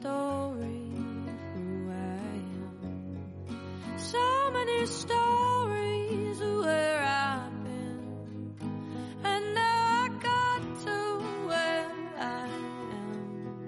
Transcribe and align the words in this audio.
Story 0.00 0.80
of 1.28 1.40
who 1.54 1.90
I 1.90 2.32
am. 2.56 3.98
So 3.98 4.26
many 4.52 4.86
stories 4.86 6.40
of 6.40 6.64
where 6.64 7.02
I've 7.04 7.64
been, 7.64 8.56
and 9.24 9.54
now 9.54 10.04
I 10.04 10.08
got 10.22 10.62
to 10.84 10.96
where 11.46 11.92
I 12.18 12.48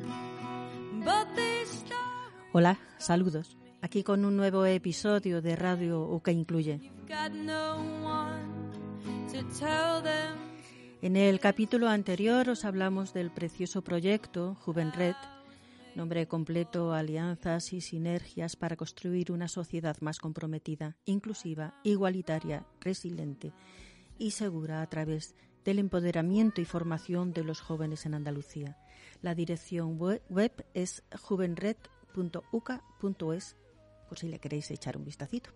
am. 0.09 1.05
But 1.05 1.27
these 1.37 1.71
stories 1.85 2.53
Hola, 2.53 2.79
saludos. 2.99 3.57
Aquí 3.83 4.03
con 4.03 4.25
un 4.25 4.37
nuevo 4.37 4.65
episodio 4.65 5.43
de 5.43 5.57
Radio 5.57 6.03
UCA 6.09 6.33
Incluye. 6.33 6.81
En 11.03 11.17
el 11.17 11.41
capítulo 11.41 11.89
anterior 11.89 12.49
os 12.49 12.65
hablamos 12.65 13.13
del 13.13 13.33
precioso 13.33 13.83
proyecto 13.83 14.55
Juvenred, 14.61 15.17
nombre 15.95 16.27
completo 16.27 16.93
Alianzas 16.93 17.73
y 17.73 17.81
Sinergias 17.81 18.57
para 18.57 18.77
construir 18.77 19.31
una 19.33 19.49
sociedad 19.49 19.97
más 20.01 20.19
comprometida, 20.19 20.97
inclusiva, 21.05 21.75
igualitaria, 21.85 22.67
resiliente 22.81 23.53
y 24.19 24.33
segura 24.33 24.83
a 24.83 24.87
través 24.89 25.35
del 25.65 25.79
empoderamiento 25.79 26.61
y 26.61 26.65
formación 26.65 27.33
de 27.33 27.45
los 27.45 27.61
jóvenes 27.61 28.07
en 28.07 28.15
Andalucía. 28.15 28.77
La 29.21 29.35
dirección 29.35 30.01
we- 30.01 30.23
web 30.29 30.67
es 30.75 31.03
juvenred.uca.es 31.21 33.57
por 34.09 34.19
si 34.19 34.29
le 34.29 34.39
queréis 34.39 34.71
echar 34.71 34.97
un 34.97 35.05
vistacito. 35.05 35.51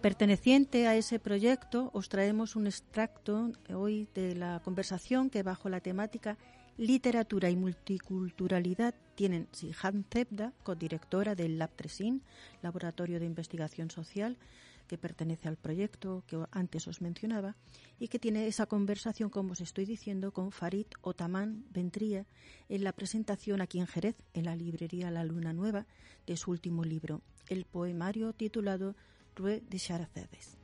Perteneciente 0.00 0.86
a 0.86 0.96
ese 0.96 1.18
proyecto, 1.18 1.90
os 1.92 2.08
traemos 2.08 2.56
un 2.56 2.66
extracto 2.66 3.52
hoy 3.68 4.08
de 4.14 4.34
la 4.34 4.60
conversación 4.64 5.28
que 5.28 5.42
bajo 5.42 5.68
la 5.68 5.80
temática 5.80 6.38
Literatura 6.78 7.50
y 7.50 7.56
multiculturalidad 7.56 8.94
tienen 9.14 9.46
Sihan 9.52 10.06
Zebda, 10.10 10.54
codirectora 10.62 11.34
del 11.34 11.58
Lab 11.58 11.76
Tresin, 11.76 12.22
Laboratorio 12.62 13.20
de 13.20 13.26
Investigación 13.26 13.90
Social, 13.90 14.38
que 14.88 14.96
pertenece 14.96 15.48
al 15.48 15.58
proyecto 15.58 16.24
que 16.26 16.42
antes 16.50 16.88
os 16.88 17.02
mencionaba, 17.02 17.54
y 17.98 18.08
que 18.08 18.18
tiene 18.18 18.46
esa 18.46 18.64
conversación, 18.64 19.28
como 19.28 19.52
os 19.52 19.60
estoy 19.60 19.84
diciendo, 19.84 20.32
con 20.32 20.50
Farid 20.50 20.86
Otaman 21.02 21.66
Ventría 21.70 22.24
en 22.70 22.84
la 22.84 22.92
presentación 22.92 23.60
aquí 23.60 23.78
en 23.78 23.86
Jerez, 23.86 24.16
en 24.32 24.46
la 24.46 24.56
librería 24.56 25.10
La 25.10 25.24
Luna 25.24 25.52
Nueva, 25.52 25.84
de 26.26 26.38
su 26.38 26.50
último 26.50 26.84
libro, 26.84 27.20
el 27.48 27.66
poemario 27.66 28.32
titulado 28.32 28.96
Rue 29.40 29.62
de 29.70 29.78
Characedes. 29.78 30.58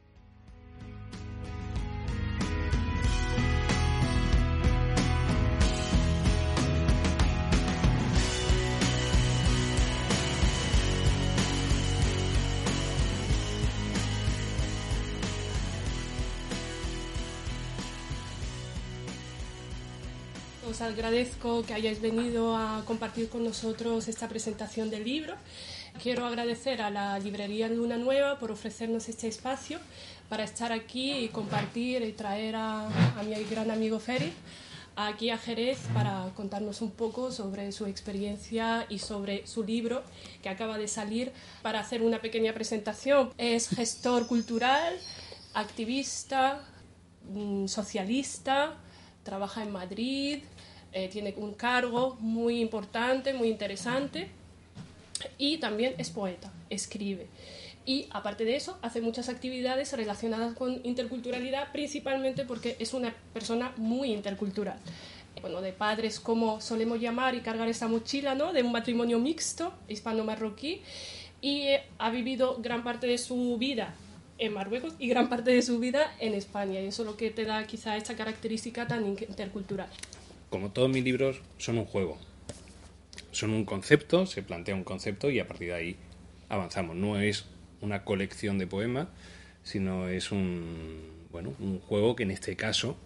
Os 20.68 20.82
agradezco 20.82 21.62
que 21.64 21.72
hayáis 21.72 22.02
venido 22.02 22.54
a 22.54 22.84
compartir 22.84 23.30
con 23.30 23.42
nosotros 23.42 24.08
esta 24.08 24.28
presentación 24.28 24.90
del 24.90 25.04
libro. 25.04 25.34
Quiero 26.02 26.26
agradecer 26.26 26.82
a 26.82 26.90
la 26.90 27.18
librería 27.18 27.68
Luna 27.68 27.96
Nueva 27.96 28.38
por 28.38 28.50
ofrecernos 28.50 29.08
este 29.08 29.28
espacio 29.28 29.78
para 30.28 30.44
estar 30.44 30.70
aquí 30.70 31.12
y 31.12 31.28
compartir 31.28 32.02
y 32.02 32.12
traer 32.12 32.54
a, 32.56 32.86
a 32.86 33.22
mi 33.22 33.34
gran 33.44 33.70
amigo 33.70 33.98
Feri 33.98 34.32
aquí 34.94 35.30
a 35.30 35.38
Jerez 35.38 35.78
para 35.94 36.30
contarnos 36.34 36.82
un 36.82 36.90
poco 36.90 37.32
sobre 37.32 37.72
su 37.72 37.86
experiencia 37.86 38.86
y 38.88 38.98
sobre 38.98 39.46
su 39.46 39.64
libro 39.64 40.02
que 40.42 40.48
acaba 40.48 40.76
de 40.78 40.86
salir 40.86 41.32
para 41.62 41.80
hacer 41.80 42.02
una 42.02 42.20
pequeña 42.20 42.52
presentación. 42.52 43.32
Es 43.38 43.68
gestor 43.68 44.26
cultural, 44.26 44.94
activista, 45.54 46.62
mm, 47.32 47.66
socialista, 47.66 48.74
trabaja 49.22 49.62
en 49.62 49.72
Madrid, 49.72 50.42
eh, 50.92 51.08
tiene 51.08 51.34
un 51.36 51.54
cargo 51.54 52.16
muy 52.20 52.60
importante, 52.60 53.32
muy 53.32 53.48
interesante 53.48 54.30
y 55.38 55.58
también 55.58 55.94
es 55.98 56.10
poeta, 56.10 56.52
escribe. 56.70 57.28
Y 57.84 58.08
aparte 58.10 58.44
de 58.44 58.56
eso, 58.56 58.78
hace 58.82 59.00
muchas 59.00 59.28
actividades 59.28 59.92
relacionadas 59.92 60.54
con 60.54 60.80
interculturalidad, 60.84 61.70
principalmente 61.70 62.44
porque 62.44 62.76
es 62.80 62.92
una 62.94 63.14
persona 63.32 63.72
muy 63.76 64.12
intercultural. 64.12 64.78
Bueno, 65.40 65.60
de 65.60 65.72
padres 65.72 66.18
como 66.18 66.60
solemos 66.60 67.00
llamar 67.00 67.36
y 67.36 67.40
cargar 67.40 67.68
esta 67.68 67.86
mochila, 67.86 68.34
¿no? 68.34 68.52
De 68.52 68.62
un 68.62 68.72
matrimonio 68.72 69.20
mixto 69.20 69.72
hispano-marroquí 69.86 70.80
y 71.40 71.60
eh, 71.68 71.82
ha 71.98 72.10
vivido 72.10 72.56
gran 72.60 72.82
parte 72.82 73.06
de 73.06 73.18
su 73.18 73.56
vida 73.56 73.94
en 74.38 74.52
Marruecos 74.52 74.94
y 74.98 75.08
gran 75.08 75.28
parte 75.28 75.52
de 75.52 75.62
su 75.62 75.78
vida 75.78 76.12
en 76.18 76.34
España. 76.34 76.80
Y 76.80 76.86
eso 76.86 77.02
es 77.02 77.06
lo 77.06 77.16
que 77.16 77.30
te 77.30 77.44
da 77.44 77.64
quizá 77.66 77.96
esta 77.96 78.16
característica 78.16 78.88
tan 78.88 79.06
intercultural. 79.06 79.88
como 80.50 80.70
todos 80.70 80.88
mis 80.88 81.04
libros, 81.04 81.40
son 81.58 81.78
un 81.78 81.84
juego. 81.84 82.18
Son 83.36 83.50
un 83.50 83.66
concepto, 83.66 84.24
se 84.24 84.42
plantea 84.42 84.74
un 84.74 84.82
concepto 84.82 85.30
y 85.30 85.40
a 85.40 85.46
partir 85.46 85.68
de 85.68 85.74
ahí 85.74 85.96
avanzamos. 86.48 86.96
No 86.96 87.20
es 87.20 87.44
una 87.82 88.02
colección 88.02 88.56
de 88.56 88.66
poemas, 88.66 89.08
sino 89.62 90.08
es 90.08 90.32
un, 90.32 91.02
bueno, 91.30 91.52
un 91.60 91.78
juego 91.80 92.16
que 92.16 92.22
en 92.22 92.30
este 92.30 92.56
caso, 92.56 92.96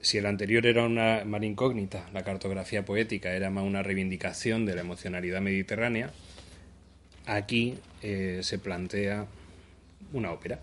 si 0.00 0.16
el 0.16 0.24
anterior 0.24 0.64
era 0.64 0.86
una 0.86 1.26
mar 1.26 1.44
incógnita, 1.44 2.08
la 2.14 2.24
cartografía 2.24 2.86
poética 2.86 3.34
era 3.34 3.50
más 3.50 3.64
una 3.64 3.82
reivindicación 3.82 4.64
de 4.64 4.76
la 4.76 4.80
emocionalidad 4.80 5.42
mediterránea, 5.42 6.10
aquí 7.26 7.74
eh, 8.00 8.40
se 8.42 8.58
plantea 8.58 9.26
una 10.14 10.32
ópera. 10.32 10.60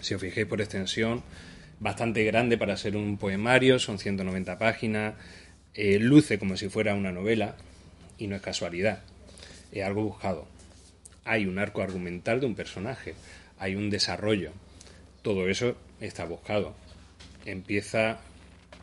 Si 0.00 0.12
os 0.12 0.20
fijáis 0.20 0.48
por 0.48 0.60
extensión, 0.60 1.22
bastante 1.78 2.24
grande 2.24 2.58
para 2.58 2.76
ser 2.76 2.96
un 2.96 3.16
poemario, 3.16 3.78
son 3.78 4.00
190 4.00 4.58
páginas, 4.58 5.14
eh, 5.74 6.00
luce 6.00 6.40
como 6.40 6.56
si 6.56 6.68
fuera 6.68 6.96
una 6.96 7.12
novela 7.12 7.54
y 8.18 8.26
no 8.26 8.36
es 8.36 8.42
casualidad, 8.42 9.02
es 9.72 9.84
algo 9.84 10.02
buscado. 10.04 10.46
Hay 11.24 11.46
un 11.46 11.58
arco 11.58 11.82
argumental 11.82 12.40
de 12.40 12.46
un 12.46 12.54
personaje, 12.54 13.14
hay 13.58 13.74
un 13.74 13.90
desarrollo, 13.90 14.52
todo 15.22 15.48
eso 15.48 15.76
está 16.00 16.24
buscado. 16.24 16.74
Empieza 17.44 18.20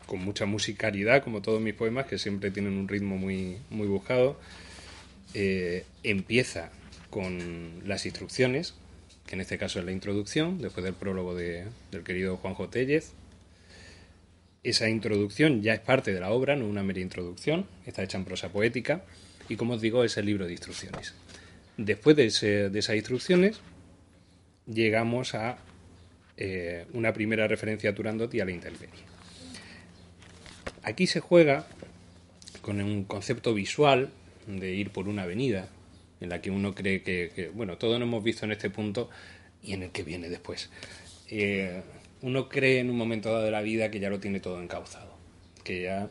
con 0.06 0.20
mucha 0.24 0.44
musicalidad, 0.46 1.22
como 1.22 1.40
todos 1.42 1.60
mis 1.60 1.74
poemas, 1.74 2.06
que 2.06 2.18
siempre 2.18 2.50
tienen 2.50 2.74
un 2.74 2.88
ritmo 2.88 3.16
muy, 3.16 3.58
muy 3.70 3.86
buscado. 3.86 4.38
Eh, 5.32 5.84
empieza 6.02 6.70
con 7.10 7.82
las 7.86 8.04
instrucciones, 8.06 8.74
que 9.26 9.34
en 9.36 9.40
este 9.40 9.56
caso 9.58 9.78
es 9.78 9.84
la 9.86 9.92
introducción, 9.92 10.60
después 10.60 10.84
del 10.84 10.94
prólogo 10.94 11.34
de- 11.34 11.64
del 11.90 12.04
querido 12.04 12.36
Juanjo 12.36 12.68
Tellez. 12.68 13.12
Esa 14.64 14.88
introducción 14.88 15.62
ya 15.62 15.74
es 15.74 15.80
parte 15.80 16.12
de 16.12 16.20
la 16.20 16.30
obra, 16.30 16.56
no 16.56 16.66
una 16.66 16.82
mera 16.82 17.00
introducción, 17.00 17.66
está 17.86 18.02
hecha 18.02 18.18
en 18.18 18.24
prosa 18.24 18.48
poética 18.50 19.04
y 19.48 19.56
como 19.56 19.74
os 19.74 19.80
digo 19.82 20.02
es 20.04 20.16
el 20.16 20.26
libro 20.26 20.46
de 20.46 20.52
instrucciones. 20.52 21.14
Después 21.76 22.16
de, 22.16 22.26
ese- 22.26 22.70
de 22.70 22.78
esas 22.78 22.96
instrucciones 22.96 23.60
llegamos 24.66 25.34
a 25.34 25.58
eh, 26.36 26.86
una 26.94 27.12
primera 27.12 27.46
referencia 27.46 27.90
a 27.90 27.94
Turandot 27.94 28.32
y 28.34 28.40
a 28.40 28.44
la 28.44 28.52
intemperie. 28.52 29.04
Aquí 30.82 31.06
se 31.06 31.20
juega 31.20 31.66
con 32.62 32.80
un 32.80 33.04
concepto 33.04 33.54
visual 33.54 34.10
de 34.46 34.72
ir 34.74 34.90
por 34.90 35.08
una 35.08 35.22
avenida 35.24 35.68
en 36.20 36.28
la 36.30 36.40
que 36.40 36.50
uno 36.50 36.74
cree 36.74 37.02
que, 37.02 37.50
bueno, 37.54 37.76
todos 37.76 37.98
lo 37.98 38.04
hemos 38.06 38.24
visto 38.24 38.44
en 38.46 38.52
este 38.52 38.70
punto 38.70 39.10
y 39.62 39.72
en 39.74 39.82
el 39.82 39.90
que 39.90 40.02
viene 40.02 40.28
después. 40.28 40.70
Eh, 41.28 41.82
uno 42.24 42.48
cree 42.48 42.78
en 42.80 42.88
un 42.88 42.96
momento 42.96 43.30
dado 43.30 43.44
de 43.44 43.50
la 43.50 43.60
vida 43.60 43.90
que 43.90 44.00
ya 44.00 44.08
lo 44.08 44.18
tiene 44.18 44.40
todo 44.40 44.62
encauzado, 44.62 45.14
que 45.62 45.82
ya 45.82 46.08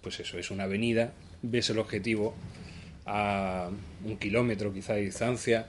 pues 0.00 0.18
eso, 0.18 0.38
es 0.38 0.50
una 0.50 0.64
avenida, 0.64 1.12
ves 1.42 1.68
el 1.68 1.78
objetivo 1.78 2.34
a 3.04 3.68
un 4.02 4.16
kilómetro 4.16 4.72
quizá 4.72 4.94
de 4.94 5.02
distancia, 5.02 5.68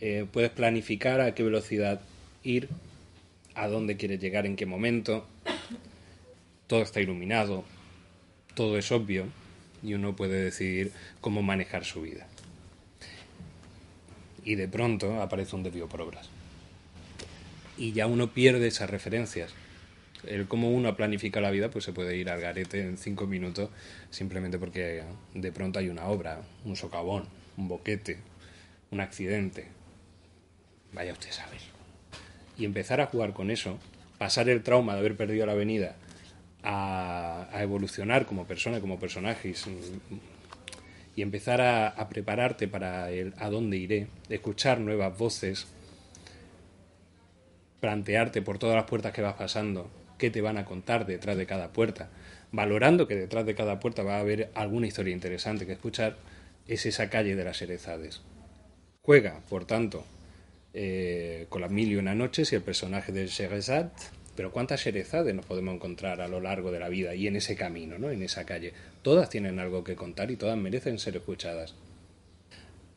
eh, 0.00 0.24
puedes 0.32 0.50
planificar 0.50 1.20
a 1.20 1.34
qué 1.34 1.42
velocidad 1.42 2.00
ir, 2.42 2.70
a 3.54 3.68
dónde 3.68 3.98
quieres 3.98 4.20
llegar, 4.20 4.46
en 4.46 4.56
qué 4.56 4.64
momento, 4.64 5.26
todo 6.66 6.80
está 6.80 7.02
iluminado, 7.02 7.64
todo 8.54 8.78
es 8.78 8.90
obvio 8.90 9.26
y 9.82 9.92
uno 9.92 10.16
puede 10.16 10.44
decidir 10.44 10.92
cómo 11.20 11.42
manejar 11.42 11.84
su 11.84 12.00
vida. 12.00 12.26
Y 14.46 14.54
de 14.54 14.66
pronto 14.66 15.20
aparece 15.20 15.56
un 15.56 15.62
desvío 15.62 15.90
por 15.90 16.00
obras. 16.00 16.39
Y 17.80 17.92
ya 17.92 18.06
uno 18.06 18.34
pierde 18.34 18.66
esas 18.66 18.90
referencias. 18.90 19.54
El 20.26 20.46
cómo 20.48 20.70
uno 20.70 20.94
planifica 20.96 21.40
la 21.40 21.50
vida, 21.50 21.70
pues 21.70 21.82
se 21.86 21.94
puede 21.94 22.14
ir 22.14 22.28
al 22.28 22.38
garete 22.38 22.82
en 22.82 22.98
cinco 22.98 23.26
minutos 23.26 23.70
simplemente 24.10 24.58
porque 24.58 25.02
de 25.32 25.50
pronto 25.50 25.78
hay 25.78 25.88
una 25.88 26.04
obra, 26.04 26.42
un 26.66 26.76
socavón, 26.76 27.24
un 27.56 27.68
boquete, 27.68 28.18
un 28.90 29.00
accidente. 29.00 29.68
Vaya 30.92 31.12
usted 31.12 31.30
a 31.30 31.32
saber. 31.32 31.60
Y 32.58 32.66
empezar 32.66 33.00
a 33.00 33.06
jugar 33.06 33.32
con 33.32 33.50
eso, 33.50 33.78
pasar 34.18 34.50
el 34.50 34.62
trauma 34.62 34.92
de 34.92 34.98
haber 34.98 35.16
perdido 35.16 35.46
la 35.46 35.52
avenida 35.52 35.96
a, 36.62 37.48
evolucionar 37.62 38.26
como 38.26 38.46
persona, 38.46 38.80
como 38.80 39.00
personaje 39.00 39.54
y, 41.16 41.22
empezar 41.22 41.62
a, 41.62 42.08
prepararte 42.10 42.68
para 42.68 43.10
el 43.10 43.32
a 43.38 43.48
dónde 43.48 43.78
iré, 43.78 44.08
escuchar 44.28 44.80
nuevas 44.80 45.16
voces, 45.16 45.66
plantearte 47.80 48.42
por 48.42 48.58
todas 48.58 48.76
las 48.76 48.84
puertas 48.84 49.12
que 49.12 49.22
vas 49.22 49.34
pasando, 49.34 49.90
qué 50.18 50.30
te 50.30 50.40
van 50.40 50.58
a 50.58 50.64
contar 50.64 51.06
detrás 51.06 51.36
de 51.36 51.46
cada 51.46 51.72
puerta, 51.72 52.10
valorando 52.52 53.08
que 53.08 53.16
detrás 53.16 53.46
de 53.46 53.54
cada 53.54 53.80
puerta 53.80 54.02
va 54.02 54.16
a 54.16 54.20
haber 54.20 54.50
alguna 54.54 54.86
historia 54.86 55.14
interesante 55.14 55.66
que 55.66 55.72
escuchar, 55.72 56.16
es 56.66 56.86
esa 56.86 57.10
calle 57.10 57.34
de 57.34 57.44
las 57.44 57.58
Cerezades. 57.58 58.20
Juega, 59.02 59.40
por 59.48 59.64
tanto, 59.64 60.04
eh, 60.74 61.46
con 61.48 61.62
las 61.62 61.70
mil 61.70 61.90
y 61.90 61.96
una 61.96 62.14
noches 62.14 62.52
y 62.52 62.56
el 62.56 62.62
personaje 62.62 63.12
de 63.12 63.26
Sherazad 63.26 63.88
pero 64.40 64.52
¿cuántas 64.52 64.82
Sherezades 64.82 65.34
nos 65.34 65.44
podemos 65.44 65.74
encontrar 65.74 66.22
a 66.22 66.26
lo 66.26 66.40
largo 66.40 66.72
de 66.72 66.80
la 66.80 66.88
vida 66.88 67.14
y 67.14 67.26
en 67.26 67.36
ese 67.36 67.56
camino, 67.56 67.98
¿no? 67.98 68.10
en 68.10 68.22
esa 68.22 68.46
calle? 68.46 68.72
Todas 69.02 69.28
tienen 69.28 69.58
algo 69.58 69.84
que 69.84 69.96
contar 69.96 70.30
y 70.30 70.36
todas 70.36 70.56
merecen 70.56 70.98
ser 70.98 71.16
escuchadas. 71.16 71.74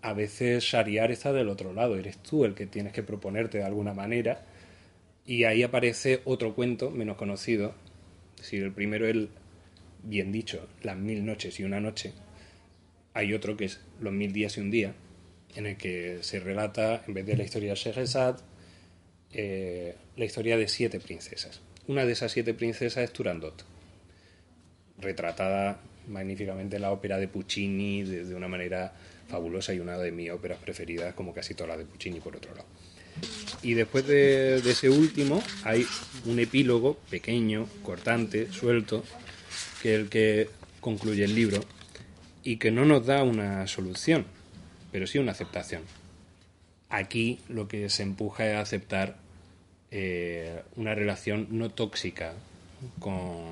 A 0.02 0.14
veces 0.14 0.64
Shariar 0.64 1.12
está 1.12 1.34
del 1.34 1.50
otro 1.50 1.74
lado, 1.74 1.98
eres 1.98 2.18
tú 2.18 2.46
el 2.46 2.54
que 2.54 2.66
tienes 2.66 2.94
que 2.94 3.04
proponerte 3.04 3.58
de 3.58 3.66
alguna 3.66 3.94
manera 3.94 4.46
y 5.26 5.46
ahí 5.46 5.64
aparece 5.64 6.22
otro 6.26 6.54
cuento 6.56 6.92
menos 6.92 7.18
conocido. 7.18 7.74
Si 8.42 8.58
el 8.58 8.72
primero 8.72 9.08
es, 9.08 9.28
bien 10.04 10.32
dicho, 10.32 10.68
las 10.82 10.98
mil 10.98 11.26
noches 11.26 11.60
y 11.60 11.64
una 11.64 11.80
noche. 11.80 12.14
Hay 13.14 13.34
otro 13.34 13.56
que 13.56 13.66
es 13.66 13.80
los 14.02 14.12
mil 14.12 14.34
días 14.34 14.58
y 14.58 14.62
un 14.62 14.72
día, 14.72 14.96
en 15.56 15.68
el 15.68 15.78
que 15.78 16.20
se 16.22 16.40
relata, 16.40 17.04
en 17.08 17.14
vez 17.14 17.26
de 17.26 17.38
la 17.38 17.44
historia 17.44 17.70
de 17.70 17.76
Sherazad, 17.76 18.40
eh, 19.32 19.96
la 20.18 20.26
historia 20.26 20.58
de 20.58 20.68
siete 20.68 21.00
princesas. 21.00 21.62
Una 21.88 22.06
de 22.06 22.14
esas 22.14 22.32
siete 22.32 22.54
princesas 22.54 23.04
es 23.04 23.14
Turandot, 23.14 23.66
retratada 25.00 25.80
magníficamente 26.08 26.76
en 26.76 26.82
la 26.82 26.92
ópera 26.92 27.18
de 27.18 27.28
Puccini 27.28 28.04
de, 28.04 28.36
una 28.36 28.48
manera 28.48 28.94
fabulosa 29.28 29.74
y 29.74 29.80
una 29.80 29.98
de 29.98 30.12
mis 30.12 30.32
óperas 30.32 30.60
preferidas, 30.60 31.14
como 31.14 31.34
casi 31.34 31.54
todas 31.54 31.70
las 31.70 31.78
de 31.80 31.86
Puccini 31.86 32.20
por 32.20 32.36
otro 32.36 32.54
lado. 32.54 32.68
Y 33.62 33.74
después 33.74 34.06
de, 34.08 34.58
ese 34.58 34.90
último 34.90 35.42
hay 35.64 35.86
un 36.26 36.40
epílogo 36.40 36.98
pequeño, 37.10 37.68
cortante, 37.82 38.52
suelto, 38.52 39.04
que 39.82 39.96
es 39.96 40.00
el 40.02 40.10
que 40.10 40.50
concluye 40.80 41.24
el 41.24 41.36
libro 41.36 41.64
y 42.44 42.58
que 42.58 42.72
no 42.72 42.86
nos 42.86 43.06
da 43.06 43.24
una 43.24 43.66
solución, 43.68 44.26
pero 44.92 45.08
sí 45.08 45.18
una 45.18 45.32
aceptación. 45.32 45.84
Aquí 46.90 47.40
lo 47.48 47.68
que 47.68 47.90
se 47.90 48.04
empuja 48.04 48.46
es 48.48 48.56
a 48.56 48.62
aceptar 48.62 49.18
eh, 49.92 50.62
una 50.76 50.94
relación 50.94 51.48
no 51.52 51.70
tóxica 51.70 52.34
con, 53.00 53.46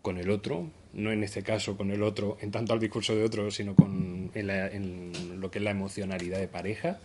con 0.00 0.18
el 0.18 0.30
otro, 0.30 0.70
no 0.94 1.12
en 1.12 1.22
este 1.22 1.42
caso 1.42 1.76
con 1.76 1.90
el 1.90 2.02
otro, 2.02 2.38
en 2.40 2.50
tanto 2.50 2.72
al 2.72 2.80
discurso 2.80 3.14
de 3.14 3.24
otro, 3.24 3.50
sino 3.50 3.74
con, 3.74 4.30
en, 4.34 5.40
lo 5.40 5.50
que 5.50 5.58
es 5.58 5.64
la 5.64 5.70
emocionalidad 5.70 6.38
de 6.38 6.48
pareja, 6.48 6.98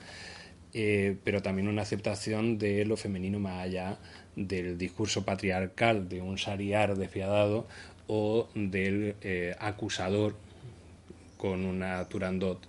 eh, 0.73 1.17
pero 1.23 1.41
también 1.41 1.67
una 1.67 1.83
aceptación 1.83 2.57
de 2.57 2.85
lo 2.85 2.97
femenino 2.97 3.39
más 3.39 3.63
allá 3.63 3.97
del 4.35 4.77
discurso 4.77 5.23
patriarcal 5.23 6.09
de 6.09 6.21
un 6.21 6.35
shariar 6.35 6.95
despiadado 6.95 7.67
o 8.07 8.49
del 8.55 9.15
eh, 9.21 9.55
acusador 9.59 10.35
con 11.37 11.65
una 11.65 12.07
turandot 12.09 12.59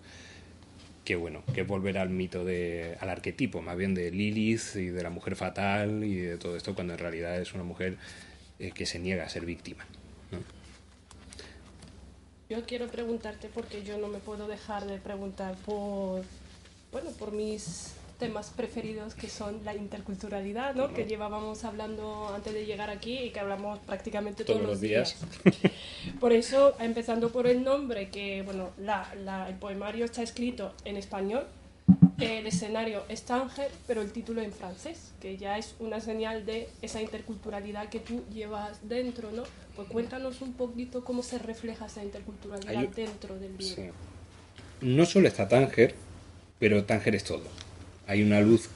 que 1.04 1.16
bueno, 1.16 1.42
que 1.52 1.60
es 1.62 1.66
volver 1.66 1.98
al 1.98 2.08
mito 2.08 2.44
de, 2.44 2.96
al 3.00 3.10
arquetipo, 3.10 3.60
más 3.60 3.76
bien 3.76 3.94
de 3.94 4.10
Lilith 4.10 4.76
y 4.76 4.86
de 4.86 5.02
la 5.02 5.10
mujer 5.10 5.36
fatal 5.36 6.02
y 6.02 6.16
de 6.16 6.38
todo 6.38 6.56
esto, 6.56 6.74
cuando 6.74 6.94
en 6.94 6.98
realidad 6.98 7.38
es 7.38 7.52
una 7.52 7.62
mujer 7.62 7.98
eh, 8.58 8.70
que 8.72 8.86
se 8.86 8.98
niega 8.98 9.24
a 9.24 9.28
ser 9.28 9.44
víctima. 9.44 9.84
Yo 12.48 12.64
quiero 12.64 12.88
preguntarte 12.88 13.48
porque 13.52 13.82
yo 13.82 13.98
no 13.98 14.08
me 14.08 14.18
puedo 14.18 14.48
dejar 14.48 14.86
de 14.86 14.98
preguntar 14.98 15.56
por, 15.66 16.22
bueno, 16.94 17.10
por 17.10 17.32
mis 17.32 17.92
temas 18.20 18.50
preferidos 18.56 19.16
que 19.16 19.28
son 19.28 19.64
la 19.64 19.74
interculturalidad, 19.74 20.76
¿no? 20.76 20.94
Que 20.94 21.06
llevábamos 21.06 21.64
hablando 21.64 22.32
antes 22.32 22.54
de 22.54 22.66
llegar 22.66 22.88
aquí 22.88 23.18
y 23.18 23.30
que 23.30 23.40
hablamos 23.40 23.80
prácticamente 23.80 24.44
todos, 24.44 24.62
los 24.62 24.80
días. 24.80 25.16
por 26.20 26.32
eso, 26.32 26.76
empezando 26.78 27.30
por 27.30 27.48
el 27.48 27.64
nombre, 27.64 28.10
que 28.10 28.42
bueno, 28.42 28.70
la, 28.78 29.10
el 29.48 29.56
poemario 29.56 30.04
está 30.04 30.22
escrito 30.22 30.72
en 30.84 30.96
español, 30.96 31.44
el 32.20 32.46
escenario 32.46 33.02
es 33.08 33.22
Tánger, 33.22 33.72
pero 33.88 34.00
el 34.00 34.12
título 34.12 34.40
en 34.40 34.52
francés, 34.52 35.10
que 35.20 35.36
ya 35.36 35.58
es 35.58 35.74
una 35.80 36.00
señal 36.00 36.46
de 36.46 36.68
esa 36.80 37.02
interculturalidad 37.02 37.88
que 37.88 37.98
tú 37.98 38.22
llevas 38.32 38.88
dentro, 38.88 39.32
¿no? 39.32 39.42
Pues 39.74 39.88
cuéntanos 39.88 40.40
un 40.42 40.52
poquito 40.52 41.02
cómo 41.02 41.24
se 41.24 41.38
refleja 41.38 41.86
esa 41.86 42.04
interculturalidad 42.04 42.88
dentro 42.94 43.36
del 43.36 43.58
libro. 43.58 43.92
No 44.80 45.04
solo 45.06 45.26
está 45.26 45.48
Tánger, 45.48 45.96
pero 46.64 46.84
Tánger 46.84 47.14
es 47.14 47.24
todo 47.24 47.44
hay 48.06 48.22
una 48.22 48.40
luz 48.40 48.68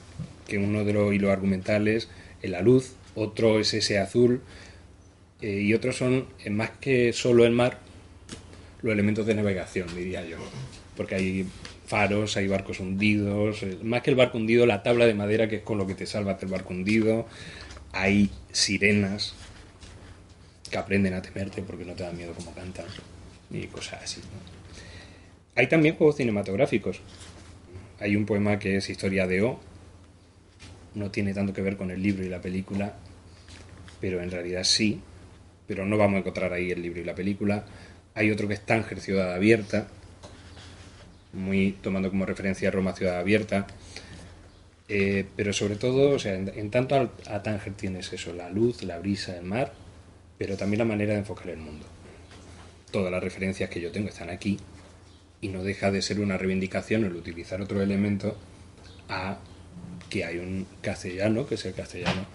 que 0.47 0.57
uno 0.57 0.83
de 0.83 0.93
los 0.93 1.13
hilos 1.13 1.31
argumentales 1.31 2.09
es 2.41 2.49
la 2.49 2.61
luz, 2.61 2.93
otro 3.15 3.59
es 3.59 3.73
ese 3.73 3.99
azul 3.99 4.41
eh, 5.41 5.61
y 5.61 5.73
otros 5.73 5.97
son, 5.97 6.27
eh, 6.43 6.49
más 6.49 6.71
que 6.81 7.13
solo 7.13 7.45
el 7.45 7.51
mar, 7.51 7.79
los 8.81 8.93
elementos 8.93 9.25
de 9.25 9.35
navegación, 9.35 9.87
diría 9.95 10.25
yo. 10.25 10.37
Porque 10.97 11.15
hay 11.15 11.45
faros, 11.85 12.37
hay 12.37 12.47
barcos 12.47 12.79
hundidos, 12.79 13.63
eh, 13.63 13.77
más 13.83 14.01
que 14.01 14.09
el 14.09 14.15
barco 14.15 14.37
hundido, 14.37 14.65
la 14.65 14.83
tabla 14.83 15.05
de 15.05 15.13
madera 15.13 15.47
que 15.47 15.57
es 15.57 15.61
con 15.61 15.77
lo 15.77 15.87
que 15.87 15.95
te 15.95 16.05
salvas 16.05 16.39
del 16.39 16.49
barco 16.49 16.73
hundido, 16.73 17.27
hay 17.91 18.29
sirenas 18.51 19.33
que 20.69 20.77
aprenden 20.77 21.13
a 21.13 21.21
temerte 21.21 21.61
porque 21.61 21.85
no 21.85 21.93
te 21.93 22.03
dan 22.03 22.15
miedo 22.15 22.33
como 22.33 22.53
cantan 22.53 22.85
y 23.51 23.65
cosas 23.67 24.03
así. 24.03 24.21
Hay 25.55 25.67
también 25.67 25.95
juegos 25.95 26.17
cinematográficos 26.17 27.01
hay 27.99 28.15
un 28.15 28.25
poema 28.25 28.59
que 28.59 28.77
es 28.77 28.89
Historia 28.89 29.27
de 29.27 29.41
O, 29.41 29.59
no 30.95 31.11
tiene 31.11 31.33
tanto 31.33 31.53
que 31.53 31.61
ver 31.61 31.77
con 31.77 31.91
el 31.91 32.01
libro 32.01 32.25
y 32.25 32.29
la 32.29 32.41
película, 32.41 32.93
pero 33.99 34.21
en 34.21 34.31
realidad 34.31 34.63
sí, 34.63 35.01
pero 35.67 35.85
no 35.85 35.97
vamos 35.97 36.17
a 36.17 36.19
encontrar 36.19 36.53
ahí 36.53 36.71
el 36.71 36.81
libro 36.81 37.01
y 37.01 37.03
la 37.03 37.15
película. 37.15 37.65
Hay 38.15 38.31
otro 38.31 38.47
que 38.47 38.55
es 38.55 38.61
Tánger, 38.65 38.99
Ciudad 38.99 39.33
Abierta, 39.33 39.87
muy 41.33 41.73
tomando 41.73 42.09
como 42.09 42.25
referencia 42.25 42.71
Roma, 42.71 42.93
Ciudad 42.93 43.19
Abierta. 43.19 43.67
Eh, 44.87 45.25
pero 45.35 45.53
sobre 45.53 45.75
todo, 45.75 46.15
o 46.15 46.19
sea, 46.19 46.33
en, 46.33 46.71
tanto 46.71 47.11
a 47.27 47.43
Tánger 47.43 47.73
tienes 47.73 48.11
eso, 48.11 48.33
la 48.33 48.49
luz, 48.49 48.81
la 48.81 48.97
brisa, 48.97 49.37
el 49.37 49.43
mar, 49.45 49.71
pero 50.37 50.57
también 50.57 50.79
la 50.79 50.85
manera 50.85 51.13
de 51.13 51.19
enfocar 51.19 51.49
el 51.49 51.57
mundo. 51.57 51.85
Todas 52.91 53.11
las 53.11 53.23
referencias 53.23 53.69
que 53.69 53.79
yo 53.79 53.91
tengo 53.91 54.09
están 54.09 54.31
aquí 54.31 54.57
y 55.41 55.49
no 55.49 55.63
deja 55.63 55.91
de 55.91 56.01
ser 56.01 56.19
una 56.19 56.37
reivindicación 56.37 57.05
el 57.05 57.15
utilizar 57.15 57.61
otro 57.61 57.81
elemento 57.81 58.37
a 59.07 59.39
que 60.09 60.25
hay 60.25 60.37
un 60.39 60.67
castellano, 60.81 61.47
que 61.47 61.55
es 61.55 61.65
el 61.65 61.73
castellano 61.73 62.25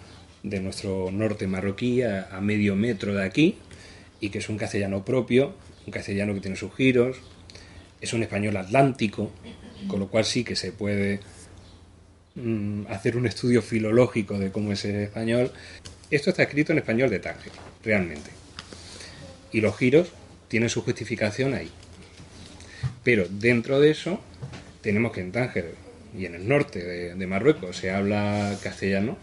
de 0.43 0.59
nuestro 0.59 1.11
norte 1.11 1.47
marroquí, 1.47 2.01
a, 2.03 2.39
medio 2.41 2.75
metro 2.75 3.13
de 3.13 3.23
aquí, 3.23 3.57
y 4.19 4.29
que 4.29 4.39
es 4.39 4.49
un 4.49 4.57
castellano 4.57 5.03
propio, 5.03 5.55
un 5.85 5.91
castellano 5.91 6.33
que 6.33 6.39
tiene 6.39 6.55
sus 6.55 6.73
giros, 6.73 7.17
es 8.01 8.13
un 8.13 8.23
español 8.23 8.57
atlántico, 8.57 9.31
con 9.87 9.99
lo 9.99 10.07
cual 10.07 10.25
sí 10.25 10.43
que 10.43 10.55
se 10.55 10.71
puede 10.71 11.19
mm, 12.35 12.85
hacer 12.89 13.17
un 13.17 13.25
estudio 13.25 13.61
filológico 13.61 14.39
de 14.39 14.51
cómo 14.51 14.71
es 14.71 14.85
el 14.85 14.95
español. 14.95 15.51
Esto 16.09 16.29
está 16.29 16.43
escrito 16.43 16.71
en 16.71 16.79
español 16.79 17.09
de 17.09 17.19
Tánger, 17.19 17.51
realmente. 17.83 18.31
Y 19.51 19.61
los 19.61 19.75
giros 19.75 20.09
tienen 20.47 20.69
su 20.69 20.81
justificación 20.81 21.53
ahí. 21.53 21.71
Pero 23.05 23.27
dentro 23.29 23.79
de 23.79 23.91
eso 23.91 24.19
tenemos 24.81 25.11
que 25.11 25.21
en 25.21 25.31
Tánger 25.31 25.75
y 26.17 26.25
en 26.25 26.33
el 26.33 26.47
norte 26.47 26.83
de, 27.15 27.27
Marruecos 27.27 27.77
se 27.77 27.91
habla 27.91 28.57
castellano. 28.63 29.15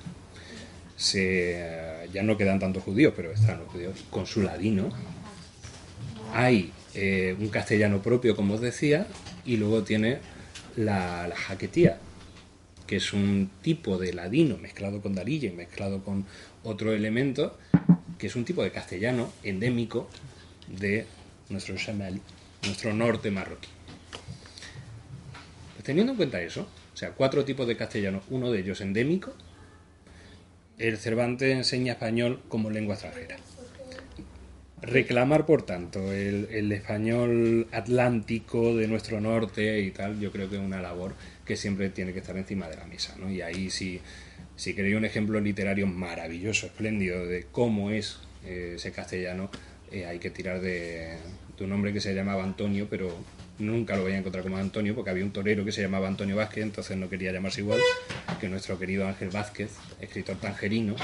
Se, 0.96 2.06
ya 2.12 2.22
no 2.22 2.36
quedan 2.36 2.60
tantos 2.60 2.84
judíos, 2.84 3.12
pero 3.16 3.32
están 3.32 3.58
los 3.58 3.68
judíos 3.68 4.04
con 4.08 4.24
su 4.24 4.40
ladino. 4.40 4.90
hay 6.32 6.72
eh, 6.94 7.34
un 7.40 7.48
castellano 7.48 8.00
propio, 8.02 8.36
como 8.36 8.54
os 8.54 8.60
decía, 8.60 9.08
y 9.44 9.56
luego 9.56 9.82
tiene 9.82 10.18
la, 10.76 11.28
jaquetía, 11.34 11.98
que 12.86 12.96
es 12.96 13.12
un 13.12 13.50
tipo 13.62 13.98
de 13.98 14.12
ladino 14.12 14.58
mezclado 14.58 15.02
con 15.02 15.16
darilla 15.16 15.48
y 15.48 15.52
mezclado 15.52 16.04
con 16.04 16.24
otro 16.62 16.92
elemento, 16.92 17.58
que 18.18 18.28
es 18.28 18.36
un 18.36 18.44
tipo 18.44 18.62
de 18.62 18.70
castellano 18.70 19.32
endémico 19.42 20.08
de 20.68 21.06
nuestro 21.48 21.76
Shamal, 21.76 22.20
nuestro 22.64 22.92
norte 22.94 23.30
marroquí. 23.30 23.68
Pues 25.74 25.84
teniendo 25.84 26.12
en 26.12 26.16
cuenta 26.16 26.40
eso, 26.40 26.68
o 26.92 26.96
sea, 26.96 27.10
cuatro 27.10 27.44
tipos 27.44 27.66
de 27.66 27.76
castellano, 27.76 28.22
uno 28.30 28.50
de 28.50 28.60
ellos 28.60 28.80
endémico, 28.80 29.34
el 30.78 30.96
Cervantes 30.98 31.54
enseña 31.54 31.92
español 31.92 32.40
como 32.48 32.70
lengua 32.70 32.94
extranjera. 32.94 33.36
Reclamar, 34.80 35.46
por 35.46 35.62
tanto, 35.62 36.12
el, 36.12 36.72
español 36.72 37.68
atlántico 37.70 38.74
de 38.74 38.88
nuestro 38.88 39.20
norte 39.20 39.80
y 39.80 39.92
tal, 39.92 40.18
yo 40.18 40.32
creo 40.32 40.50
que 40.50 40.56
es 40.56 40.62
una 40.62 40.82
labor 40.82 41.14
que 41.44 41.56
siempre 41.56 41.90
tiene 41.90 42.12
que 42.12 42.18
estar 42.18 42.36
encima 42.36 42.68
de 42.68 42.76
la 42.76 42.84
mesa. 42.86 43.14
¿no? 43.16 43.30
Y 43.30 43.42
ahí 43.42 43.70
si 43.70 44.00
queréis 44.74 44.96
un 44.96 45.04
ejemplo 45.04 45.38
literario 45.40 45.86
maravilloso, 45.86 46.66
espléndido 46.66 47.26
de 47.26 47.46
cómo 47.52 47.92
es 47.92 48.18
eh, 48.44 48.72
ese 48.74 48.90
castellano, 48.90 49.50
eh, 49.92 50.06
hay 50.06 50.18
que 50.18 50.30
tirar 50.30 50.60
de, 50.60 51.16
de, 51.56 51.64
un 51.64 51.72
hombre 51.72 51.92
que 51.92 52.00
se 52.00 52.14
llamaba 52.14 52.42
Antonio, 52.42 52.86
pero 52.90 53.12
nunca 53.58 53.96
lo 53.96 54.02
voy 54.02 54.12
a 54.12 54.18
encontrar 54.18 54.42
como 54.42 54.56
Antonio, 54.56 54.94
porque 54.94 55.10
había 55.10 55.24
un 55.24 55.32
torero 55.32 55.64
que 55.64 55.72
se 55.72 55.82
llamaba 55.82 56.08
Antonio 56.08 56.36
Vázquez, 56.36 56.64
entonces 56.64 56.96
no 56.96 57.08
quería 57.08 57.32
llamarse 57.32 57.60
igual 57.60 57.80
que 58.40 58.48
nuestro 58.48 58.78
querido 58.78 59.06
Ángel 59.06 59.30
Vázquez, 59.30 59.70
escritor 60.00 60.36
tangerino, 60.36 60.96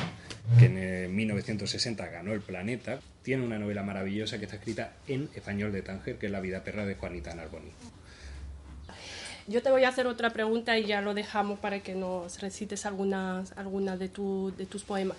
que 0.59 0.67
en 0.67 1.15
1960 1.15 2.07
ganó 2.09 2.33
el 2.33 2.41
planeta. 2.41 2.99
Tiene 3.23 3.45
una 3.45 3.59
novela 3.59 3.83
maravillosa 3.83 4.39
que 4.39 4.47
está 4.47 4.57
escrita 4.57 4.93
en 5.07 5.29
español 5.35 5.73
de 5.73 5.83
Tánger, 5.83 6.17
que 6.17 6.27
es 6.27 6.33
La 6.33 6.41
vida 6.41 6.65
perra 6.65 6.87
de 6.87 6.95
Juanita 6.95 7.35
Narboni. 7.35 7.71
Yo 9.47 9.63
te 9.63 9.71
voy 9.71 9.85
a 9.85 9.89
hacer 9.89 10.07
otra 10.07 10.31
pregunta 10.31 10.79
y 10.79 10.85
ya 10.85 11.01
lo 11.01 11.15
dejamos 11.15 11.59
para 11.59 11.81
que 11.81 11.95
nos 11.95 12.41
recites 12.41 12.85
algunas, 12.85 13.57
algunas 13.57 13.99
de, 13.99 14.09
tu, 14.09 14.53
de 14.57 14.67
tus 14.67 14.85
poemas. 14.85 15.17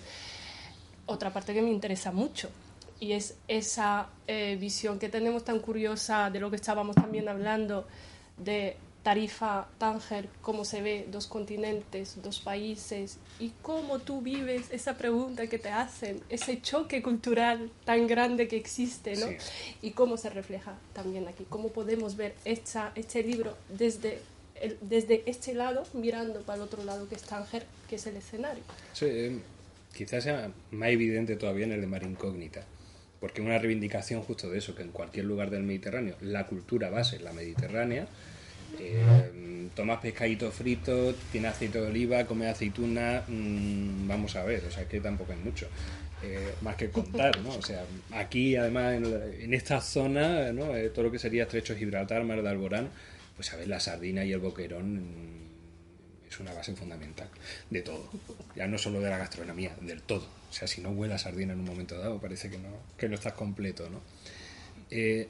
Otra 1.06 1.32
parte 1.32 1.52
que 1.52 1.62
me 1.62 1.70
interesa 1.70 2.12
mucho 2.12 2.48
y 3.00 3.12
es 3.12 3.34
esa 3.48 4.10
eh, 4.26 4.56
visión 4.60 4.98
que 4.98 5.08
tenemos 5.08 5.44
tan 5.44 5.58
curiosa 5.58 6.30
de 6.30 6.38
lo 6.38 6.50
que 6.50 6.56
estábamos 6.56 6.94
también 6.94 7.28
hablando 7.28 7.86
de 8.36 8.76
Tarifa, 9.02 9.66
Tánger, 9.78 10.28
cómo 10.42 10.66
se 10.66 10.82
ve 10.82 11.06
dos 11.10 11.26
continentes, 11.26 12.20
dos 12.22 12.40
países 12.40 13.16
y 13.38 13.52
cómo 13.62 13.98
tú 13.98 14.20
vives 14.20 14.66
esa 14.70 14.98
pregunta 14.98 15.46
que 15.46 15.58
te 15.58 15.70
hacen, 15.70 16.20
ese 16.28 16.60
choque 16.60 17.02
cultural 17.02 17.70
tan 17.86 18.06
grande 18.06 18.46
que 18.46 18.56
existe, 18.56 19.16
¿no? 19.16 19.26
Sí. 19.28 19.36
Y 19.80 19.90
cómo 19.92 20.18
se 20.18 20.28
refleja 20.28 20.74
también 20.92 21.26
aquí, 21.28 21.46
cómo 21.48 21.68
podemos 21.70 22.16
ver 22.16 22.34
esta, 22.44 22.92
este 22.94 23.22
libro 23.22 23.56
desde, 23.70 24.18
el, 24.56 24.76
desde 24.82 25.22
este 25.24 25.54
lado, 25.54 25.84
mirando 25.94 26.42
para 26.42 26.56
el 26.56 26.62
otro 26.62 26.84
lado 26.84 27.08
que 27.08 27.14
es 27.14 27.22
Tánger, 27.22 27.64
que 27.88 27.96
es 27.96 28.06
el 28.06 28.16
escenario. 28.16 28.62
Sí, 28.92 29.06
eh, 29.08 29.40
quizás 29.94 30.24
sea 30.24 30.52
más 30.72 30.90
evidente 30.90 31.36
todavía 31.36 31.64
en 31.64 31.72
el 31.72 31.80
de 31.80 31.86
Mar 31.86 32.02
Incógnita, 32.02 32.66
porque 33.20 33.42
una 33.42 33.58
reivindicación 33.58 34.22
justo 34.22 34.50
de 34.50 34.58
eso, 34.58 34.74
que 34.74 34.82
en 34.82 34.90
cualquier 34.90 35.26
lugar 35.26 35.50
del 35.50 35.62
Mediterráneo 35.62 36.16
la 36.20 36.46
cultura 36.46 36.90
base 36.90 37.16
es 37.16 37.22
la 37.22 37.32
mediterránea, 37.32 38.06
eh, 38.78 39.68
tomas 39.74 40.00
pescadito 40.00 40.50
frito, 40.50 41.14
tiene 41.30 41.48
aceite 41.48 41.80
de 41.80 41.86
oliva, 41.88 42.24
come 42.24 42.48
aceituna, 42.48 43.22
mmm, 43.28 44.08
vamos 44.08 44.36
a 44.36 44.44
ver, 44.44 44.64
o 44.64 44.70
sea, 44.70 44.88
que 44.88 45.00
tampoco 45.00 45.32
hay 45.32 45.38
mucho. 45.38 45.68
Eh, 46.22 46.52
más 46.60 46.76
que 46.76 46.90
contar, 46.90 47.40
¿no? 47.40 47.48
O 47.50 47.62
sea, 47.62 47.82
aquí 48.12 48.54
además 48.54 48.94
en, 48.94 49.06
en 49.42 49.54
esta 49.54 49.80
zona, 49.80 50.52
¿no? 50.52 50.76
Eh, 50.76 50.90
todo 50.90 51.06
lo 51.06 51.10
que 51.10 51.18
sería 51.18 51.44
Estrecho 51.44 51.74
Gibraltar, 51.74 52.24
Mar 52.24 52.42
de 52.42 52.48
Alborán, 52.48 52.90
pues 53.36 53.52
a 53.54 53.56
ver, 53.56 53.68
la 53.68 53.80
sardina 53.80 54.22
y 54.24 54.32
el 54.32 54.38
boquerón 54.38 55.39
es 56.30 56.40
una 56.40 56.52
base 56.52 56.74
fundamental 56.74 57.28
de 57.68 57.82
todo. 57.82 58.08
Ya 58.54 58.66
no 58.66 58.78
solo 58.78 59.00
de 59.00 59.10
la 59.10 59.18
gastronomía, 59.18 59.76
del 59.80 60.02
todo. 60.02 60.26
O 60.48 60.52
sea, 60.52 60.68
si 60.68 60.80
no 60.80 60.90
huele 60.90 61.14
a 61.14 61.18
sardina 61.18 61.52
en 61.52 61.60
un 61.60 61.66
momento 61.66 61.98
dado, 61.98 62.20
parece 62.20 62.48
que 62.48 62.58
no, 62.58 62.68
que 62.96 63.08
no 63.08 63.16
estás 63.16 63.32
completo, 63.32 63.90
¿no? 63.90 64.00
Eh, 64.90 65.28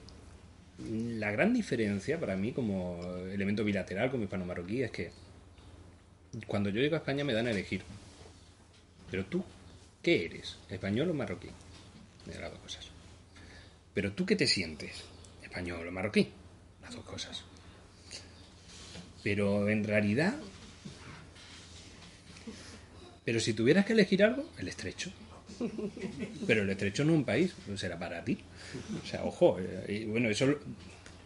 la 0.88 1.30
gran 1.30 1.52
diferencia 1.52 2.19
para 2.19 2.37
mí 2.37 2.52
como 2.52 3.00
elemento 3.30 3.64
bilateral 3.64 4.11
como 4.11 4.25
hispano-marroquí 4.25 4.83
es 4.83 4.90
que 4.90 5.11
cuando 6.47 6.71
yo 6.71 6.80
llego 6.80 6.95
a 6.95 6.99
España 6.99 7.25
me 7.25 7.33
dan 7.33 7.47
a 7.47 7.50
elegir. 7.50 7.83
Pero 9.11 9.26
tú, 9.26 9.45
¿qué 10.02 10.25
eres? 10.25 10.57
¿Español 10.69 11.11
o 11.11 11.14
marroquí? 11.14 11.50
Dan 12.26 12.40
las 12.40 12.50
dos 12.52 12.61
cosas. 12.61 12.88
Pero 13.92 14.12
tú, 14.12 14.25
¿qué 14.25 14.37
te 14.37 14.47
sientes? 14.47 15.04
¿Español 15.42 15.87
o 15.87 15.90
marroquí? 15.90 16.28
Las 16.83 16.95
dos 16.95 17.04
cosas. 17.04 17.45
Pero 19.23 19.69
en 19.69 19.85
realidad... 19.85 20.35
Pero 23.30 23.38
si 23.38 23.54
tuvieras 23.54 23.87
que 23.87 23.92
elegir 23.92 24.25
algo, 24.25 24.44
el 24.58 24.66
estrecho. 24.66 25.12
Pero 26.49 26.64
el 26.64 26.70
estrecho 26.70 27.04
no 27.04 27.12
es 27.12 27.18
un 27.18 27.25
país, 27.25 27.54
será 27.76 27.96
para 27.96 28.25
ti. 28.25 28.38
O 29.00 29.06
sea, 29.06 29.22
ojo, 29.22 29.56
eh, 29.60 30.04
bueno, 30.08 30.28
eso, 30.28 30.58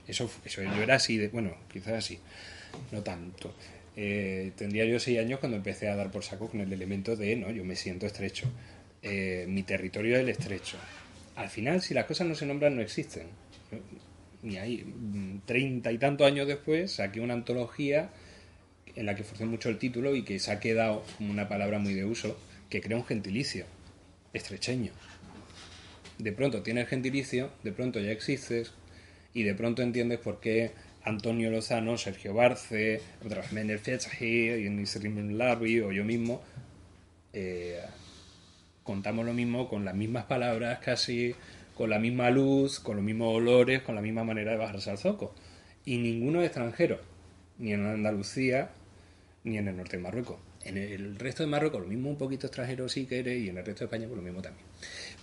eso, 0.07 0.31
eso 0.45 0.63
yo 0.63 0.83
era 0.83 0.97
así, 0.97 1.17
de, 1.17 1.29
bueno, 1.29 1.57
quizás 1.73 1.95
así, 1.95 2.19
no 2.93 3.01
tanto. 3.01 3.55
Eh, 3.97 4.53
tendría 4.55 4.85
yo 4.85 5.01
seis 5.01 5.19
años 5.19 5.41
cuando 5.41 5.57
empecé 5.57 5.89
a 5.89 5.97
dar 5.97 6.11
por 6.11 6.23
saco 6.23 6.51
con 6.51 6.61
el 6.61 6.71
elemento 6.71 7.17
de, 7.17 7.37
no, 7.37 7.51
yo 7.51 7.65
me 7.65 7.75
siento 7.75 8.05
estrecho. 8.05 8.51
Eh, 9.03 9.47
mi 9.49 9.63
territorio 9.63 10.17
es 10.17 10.21
el 10.21 10.29
estrecho. 10.29 10.77
Al 11.37 11.49
final, 11.49 11.81
si 11.81 11.95
las 11.95 12.05
cosas 12.05 12.27
no 12.27 12.35
se 12.35 12.45
nombran, 12.45 12.77
no 12.77 12.83
existen. 12.83 13.29
Ni 14.43 14.59
ahí, 14.59 14.85
treinta 15.47 15.91
y 15.91 15.97
tantos 15.97 16.27
años 16.27 16.47
después, 16.47 16.93
saqué 16.93 17.21
una 17.21 17.33
antología 17.33 18.11
en 18.97 19.07
la 19.07 19.15
que 19.15 19.25
forcé 19.25 19.45
mucho 19.45 19.69
el 19.69 19.79
título 19.79 20.15
y 20.15 20.23
que 20.23 20.39
se 20.39 20.53
ha 20.53 20.61
quedado 20.61 21.05
como 21.17 21.31
una 21.31 21.49
palabra 21.49 21.79
muy 21.79 21.95
de 21.95 22.05
uso, 22.05 22.39
que 22.71 22.81
crea 22.81 22.97
un 22.97 23.05
gentilicio 23.05 23.67
estrecheño. 24.33 24.93
De 26.19 26.33
pronto 26.33 26.63
tienes 26.63 26.89
gentilicio, 26.89 27.51
de 27.63 27.73
pronto 27.73 28.01
ya 28.01 28.13
existes 28.13 28.73
y 29.33 29.43
de 29.43 29.55
pronto 29.55 29.83
entiendes 29.83 30.21
por 30.21 30.41
qué 30.41 30.73
Antonio 31.03 31.51
Lozano, 31.51 31.99
Sergio 31.99 32.35
Barce, 32.35 33.01
Fetsahi, 33.83 34.69
Nisrim 34.71 35.37
Larbi 35.37 35.81
o 35.81 35.93
yo 35.93 36.05
mismo 36.05 36.43
eh, 37.33 37.81
contamos 38.85 39.27
lo 39.27 39.33
mismo 39.35 39.69
con 39.69 39.85
las 39.85 39.95
mismas 39.95 40.25
palabras 40.25 40.79
casi, 40.79 41.35
con 41.75 41.91
la 41.91 41.99
misma 41.99 42.31
luz, 42.31 42.79
con 42.79 42.97
los 42.97 43.05
mismos 43.05 43.35
olores, 43.35 43.83
con 43.83 43.97
la 43.97 44.01
misma 44.01 44.23
manera 44.23 44.53
de 44.53 44.59
bajarse 44.59 44.91
al 44.91 44.99
zoco. 44.99 45.35
Y 45.85 45.99
ninguno 45.99 46.41
es 46.41 46.47
extranjero, 46.47 47.01
ni 47.59 47.73
en 47.73 47.85
Andalucía, 47.87 48.71
ni 49.45 49.59
en 49.59 49.69
el 49.69 49.77
norte 49.77 49.99
de 49.99 50.03
Marruecos. 50.03 50.39
En 50.65 50.79
el 50.79 51.19
resto 51.19 51.43
de 51.43 51.49
Marruecos 51.49 51.83
lo 51.83 51.87
mismo 51.87 52.09
un 52.11 52.17
poquito 52.17 52.47
extranjero 52.47 52.89
sí 52.89 53.07
que 53.07 53.19
eres 53.21 53.39
y 53.39 53.51
en 53.51 53.59
el 53.59 53.65
resto 53.65 53.81
de 53.81 53.85
España 53.87 54.07
pues 54.07 54.17
lo 54.17 54.23
mismo 54.23 54.43
también. 54.43 54.67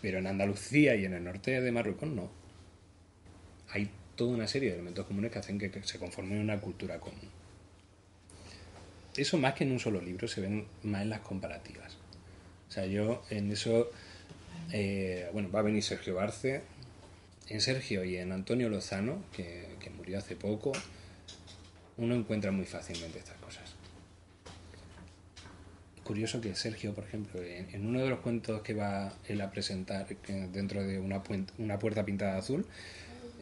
Pero 0.02 0.20
en 0.20 0.28
Andalucía 0.28 0.96
y 0.96 1.06
en 1.06 1.16
el 1.16 1.24
norte 1.24 1.60
de 1.60 1.72
Marruecos 1.72 2.08
no. 2.10 2.30
Hay 3.70 3.90
toda 4.16 4.32
una 4.32 4.48
serie 4.48 4.70
de 4.70 4.76
elementos 4.76 5.06
comunes 5.08 5.32
que 5.32 5.40
hacen 5.40 5.58
que, 5.58 5.72
se 5.84 5.98
conforme 5.98 6.40
una 6.40 6.62
cultura 6.62 7.00
común. 7.00 7.20
Eso 9.18 9.38
más 9.38 9.56
que 9.56 9.64
en 9.64 9.72
un 9.72 9.80
solo 9.80 10.00
libro 10.00 10.28
se 10.28 10.42
ven 10.42 10.66
más 10.84 11.02
en 11.02 11.10
las 11.10 11.22
comparativas. 11.22 11.98
O 12.70 12.72
sea, 12.72 12.86
yo 12.86 13.24
en 13.30 13.52
eso, 13.52 13.90
eh, 14.72 15.30
bueno, 15.34 15.52
va 15.52 15.60
a 15.60 15.64
venir 15.64 15.84
Sergio 15.84 16.16
Barce, 16.16 16.62
en 17.48 17.60
Sergio 17.60 18.06
y 18.06 18.18
en 18.18 18.32
Antonio 18.32 18.70
Lozano, 18.70 19.24
que 19.34 19.92
murió 19.98 20.20
hace 20.20 20.38
poco, 20.38 20.72
uno 21.98 22.16
encuentra 22.16 22.52
muy 22.52 22.66
fácilmente 22.66 23.20
estas 23.20 23.38
cosas 23.38 23.61
curioso 26.04 26.42
que 26.42 26.56
Sergio, 26.56 26.94
por 26.94 27.04
ejemplo, 27.04 27.42
en, 27.42 27.86
uno 27.86 28.02
de 28.02 28.10
los 28.10 28.20
cuentos 28.20 28.62
que 28.62 28.74
va 28.74 29.14
él 29.28 29.42
a 29.42 29.52
presentar 29.52 30.08
dentro 30.52 30.84
de 30.84 31.00
una, 31.00 31.22
una 31.58 31.80
puerta 31.80 32.06
pintada 32.06 32.38
azul, 32.38 32.66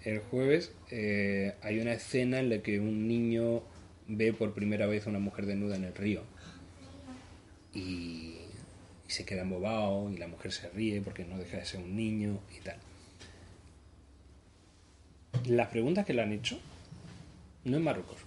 el 0.04 0.20
jueves 0.20 0.72
eh, 0.92 1.56
hay 1.62 1.80
una 1.80 1.94
escena 1.94 2.40
en 2.40 2.50
la 2.50 2.60
que 2.60 2.80
un 2.80 3.08
niño 3.08 3.64
ve 4.08 4.34
por 4.34 4.54
primera 4.54 4.88
vez 4.88 5.06
a 5.06 5.10
una 5.10 5.20
mujer 5.20 5.46
desnuda 5.46 5.76
en 5.76 5.84
el 5.84 5.96
río 5.96 6.24
y, 7.74 8.36
se 9.08 9.26
queda 9.26 9.42
embobado 9.42 10.12
y 10.12 10.18
la 10.18 10.28
mujer 10.28 10.52
se 10.52 10.70
ríe 10.70 11.02
porque 11.02 11.26
no 11.26 11.40
deja 11.40 11.58
de 11.58 11.66
ser 11.66 11.80
un 11.82 11.96
niño 11.96 12.40
y 12.56 12.62
tal. 12.62 12.78
Las 15.46 15.70
preguntas 15.70 16.06
que 16.06 16.14
le 16.14 16.22
han 16.22 16.32
hecho 16.32 16.60
no 17.64 17.78
en 17.78 17.84
Marruecos. 17.84 18.18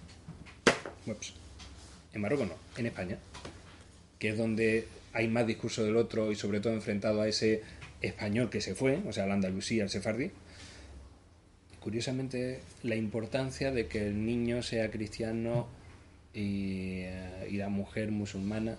En 2.13 2.21
Marruecos 2.21 2.49
no, 2.49 2.55
en 2.75 2.85
España 2.85 3.17
que 4.23 4.29
es 4.29 4.37
donde 4.37 4.87
hay 5.11 5.27
más 5.27 5.45
discurso 5.45 5.83
del 5.83 5.97
otro 5.97 6.31
y 6.31 6.37
sobre 6.37 6.61
todo 6.61 6.71
enfrentado 6.71 7.19
a 7.19 7.27
ese 7.27 7.61
español 7.99 8.49
que 8.49 8.61
se 8.61 8.73
fue, 8.73 9.01
o 9.05 9.11
sea, 9.11 9.25
la 9.25 9.33
Andalucía, 9.33 9.83
el 9.83 9.89
sefardí. 9.89 10.31
Curiosamente, 11.81 12.61
la 12.83 12.95
importancia 12.95 13.73
de 13.73 13.87
que 13.87 14.07
el 14.07 14.25
niño 14.25 14.63
sea 14.63 14.89
cristiano 14.89 15.67
y, 16.33 17.01
y 17.49 17.57
la 17.57 17.67
mujer 17.67 18.11
musulmana 18.11 18.77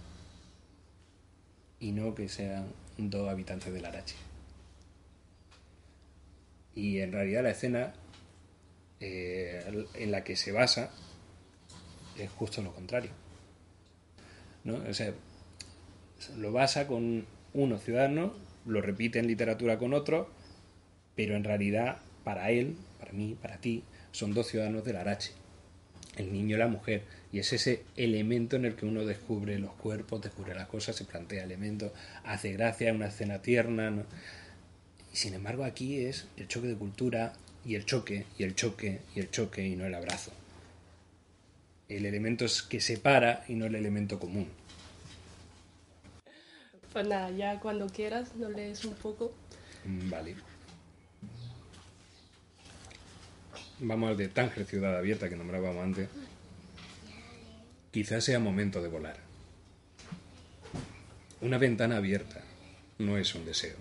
y 1.78 1.92
no 1.92 2.14
que 2.14 2.30
sean 2.30 2.64
dos 2.96 3.28
habitantes 3.28 3.70
del 3.70 3.84
Arache. 3.84 4.16
Y 6.74 7.00
en 7.00 7.12
realidad 7.12 7.42
la 7.42 7.50
escena 7.50 7.92
eh, 8.98 9.84
en 9.92 10.10
la 10.10 10.24
que 10.24 10.36
se 10.36 10.52
basa 10.52 10.90
es 12.18 12.30
justo 12.30 12.62
lo 12.62 12.72
contrario. 12.72 13.10
¿no? 14.64 14.76
O 14.88 14.94
sea, 14.94 15.12
lo 16.36 16.52
basa 16.52 16.86
con 16.86 17.26
uno 17.52 17.78
ciudadano, 17.78 18.34
lo 18.66 18.80
repite 18.80 19.18
en 19.18 19.26
literatura 19.26 19.78
con 19.78 19.94
otro, 19.94 20.30
pero 21.14 21.36
en 21.36 21.44
realidad 21.44 21.98
para 22.24 22.50
él, 22.50 22.76
para 22.98 23.12
mí, 23.12 23.36
para 23.40 23.58
ti, 23.58 23.84
son 24.12 24.34
dos 24.34 24.48
ciudadanos 24.48 24.84
del 24.84 24.96
Arache, 24.96 25.32
el 26.16 26.32
niño 26.32 26.56
y 26.56 26.58
la 26.58 26.68
mujer, 26.68 27.02
y 27.32 27.40
es 27.40 27.52
ese 27.52 27.82
elemento 27.96 28.56
en 28.56 28.64
el 28.64 28.76
que 28.76 28.86
uno 28.86 29.04
descubre 29.04 29.58
los 29.58 29.72
cuerpos, 29.72 30.22
descubre 30.22 30.54
las 30.54 30.68
cosas, 30.68 30.96
se 30.96 31.04
plantea 31.04 31.44
elementos, 31.44 31.92
hace 32.24 32.52
gracia, 32.52 32.92
una 32.92 33.08
escena 33.08 33.42
tierna, 33.42 34.04
y 35.12 35.16
sin 35.16 35.34
embargo 35.34 35.64
aquí 35.64 36.04
es 36.04 36.26
el 36.36 36.48
choque 36.48 36.68
de 36.68 36.76
cultura 36.76 37.34
y 37.64 37.74
el 37.74 37.84
choque 37.84 38.26
y 38.38 38.44
el 38.44 38.54
choque 38.54 39.00
y 39.14 39.20
el 39.20 39.30
choque 39.30 39.66
y 39.66 39.76
no 39.76 39.86
el 39.86 39.94
abrazo. 39.94 40.32
El 41.88 42.06
elemento 42.06 42.44
es 42.44 42.62
que 42.62 42.80
separa 42.80 43.44
y 43.46 43.54
no 43.54 43.66
el 43.66 43.74
elemento 43.74 44.18
común. 44.18 44.48
Pues 46.94 47.08
nada, 47.08 47.28
ya 47.32 47.58
cuando 47.58 47.88
quieras 47.88 48.36
nos 48.36 48.52
lees 48.52 48.84
un 48.84 48.94
poco. 48.94 49.34
Mm, 49.84 50.10
vale. 50.10 50.36
Vamos 53.80 54.10
al 54.10 54.16
de 54.16 54.28
Tánger, 54.28 54.64
ciudad 54.64 54.96
abierta, 54.96 55.28
que 55.28 55.34
nombrábamos 55.34 55.82
antes. 55.82 56.08
Quizás 57.90 58.22
sea 58.22 58.38
momento 58.38 58.80
de 58.80 58.86
volar. 58.86 59.16
Una 61.40 61.58
ventana 61.58 61.96
abierta 61.96 62.42
no 63.00 63.18
es 63.18 63.34
un 63.34 63.44
deseo. 63.44 63.76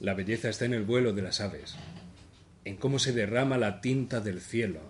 La 0.00 0.14
belleza 0.14 0.48
está 0.48 0.64
en 0.64 0.74
el 0.74 0.82
vuelo 0.82 1.12
de 1.12 1.22
las 1.22 1.40
aves, 1.40 1.76
en 2.64 2.76
cómo 2.76 2.98
se 2.98 3.12
derrama 3.12 3.56
la 3.56 3.80
tinta 3.80 4.18
del 4.18 4.40
cielo, 4.40 4.80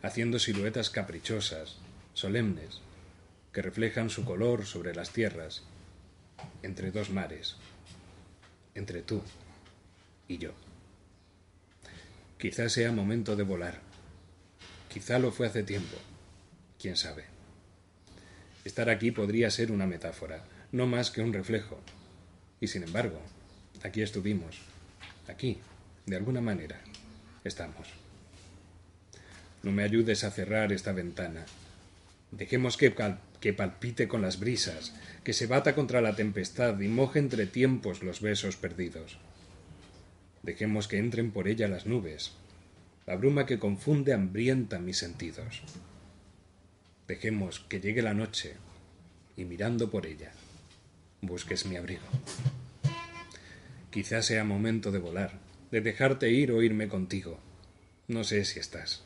haciendo 0.00 0.38
siluetas 0.38 0.90
caprichosas, 0.90 1.78
solemnes, 2.14 2.80
que 3.52 3.62
reflejan 3.62 4.10
su 4.10 4.24
color 4.24 4.64
sobre 4.64 4.94
las 4.94 5.10
tierras, 5.10 5.64
entre 6.62 6.90
dos 6.90 7.10
mares, 7.10 7.56
entre 8.74 9.02
tú 9.02 9.22
y 10.28 10.38
yo. 10.38 10.52
Quizás 12.38 12.72
sea 12.72 12.92
momento 12.92 13.36
de 13.36 13.44
volar. 13.44 13.80
Quizá 14.92 15.18
lo 15.18 15.30
fue 15.30 15.46
hace 15.46 15.62
tiempo. 15.62 15.96
¿Quién 16.78 16.96
sabe? 16.96 17.24
Estar 18.64 18.90
aquí 18.90 19.10
podría 19.10 19.50
ser 19.50 19.72
una 19.72 19.86
metáfora, 19.86 20.44
no 20.72 20.86
más 20.86 21.10
que 21.10 21.22
un 21.22 21.32
reflejo. 21.32 21.80
Y 22.60 22.68
sin 22.68 22.82
embargo, 22.82 23.20
aquí 23.82 24.02
estuvimos. 24.02 24.58
Aquí, 25.28 25.58
de 26.06 26.16
alguna 26.16 26.40
manera, 26.40 26.80
estamos. 27.44 27.88
No 29.62 29.70
me 29.70 29.84
ayudes 29.84 30.24
a 30.24 30.30
cerrar 30.30 30.72
esta 30.72 30.92
ventana. 30.92 31.44
Dejemos 32.32 32.76
que, 32.76 32.94
que 33.42 33.52
palpite 33.52 34.06
con 34.06 34.22
las 34.22 34.38
brisas, 34.38 34.94
que 35.24 35.32
se 35.32 35.48
bata 35.48 35.74
contra 35.74 36.00
la 36.00 36.14
tempestad 36.14 36.78
y 36.78 36.86
moje 36.86 37.18
entre 37.18 37.44
tiempos 37.46 38.04
los 38.04 38.20
besos 38.20 38.56
perdidos. 38.56 39.18
Dejemos 40.44 40.86
que 40.86 40.98
entren 40.98 41.32
por 41.32 41.48
ella 41.48 41.66
las 41.66 41.84
nubes, 41.84 42.32
la 43.04 43.16
bruma 43.16 43.44
que 43.44 43.58
confunde 43.58 44.12
hambrienta 44.12 44.78
mis 44.78 44.96
sentidos. 44.96 45.64
Dejemos 47.08 47.58
que 47.58 47.80
llegue 47.80 48.00
la 48.00 48.14
noche 48.14 48.54
y 49.36 49.44
mirando 49.44 49.90
por 49.90 50.06
ella, 50.06 50.30
busques 51.20 51.66
mi 51.66 51.74
abrigo. 51.74 52.06
Quizás 53.90 54.24
sea 54.24 54.44
momento 54.44 54.92
de 54.92 55.00
volar, 55.00 55.32
de 55.72 55.80
dejarte 55.80 56.30
ir 56.30 56.52
o 56.52 56.62
irme 56.62 56.86
contigo. 56.86 57.40
No 58.06 58.22
sé 58.22 58.44
si 58.44 58.60
estás. 58.60 59.02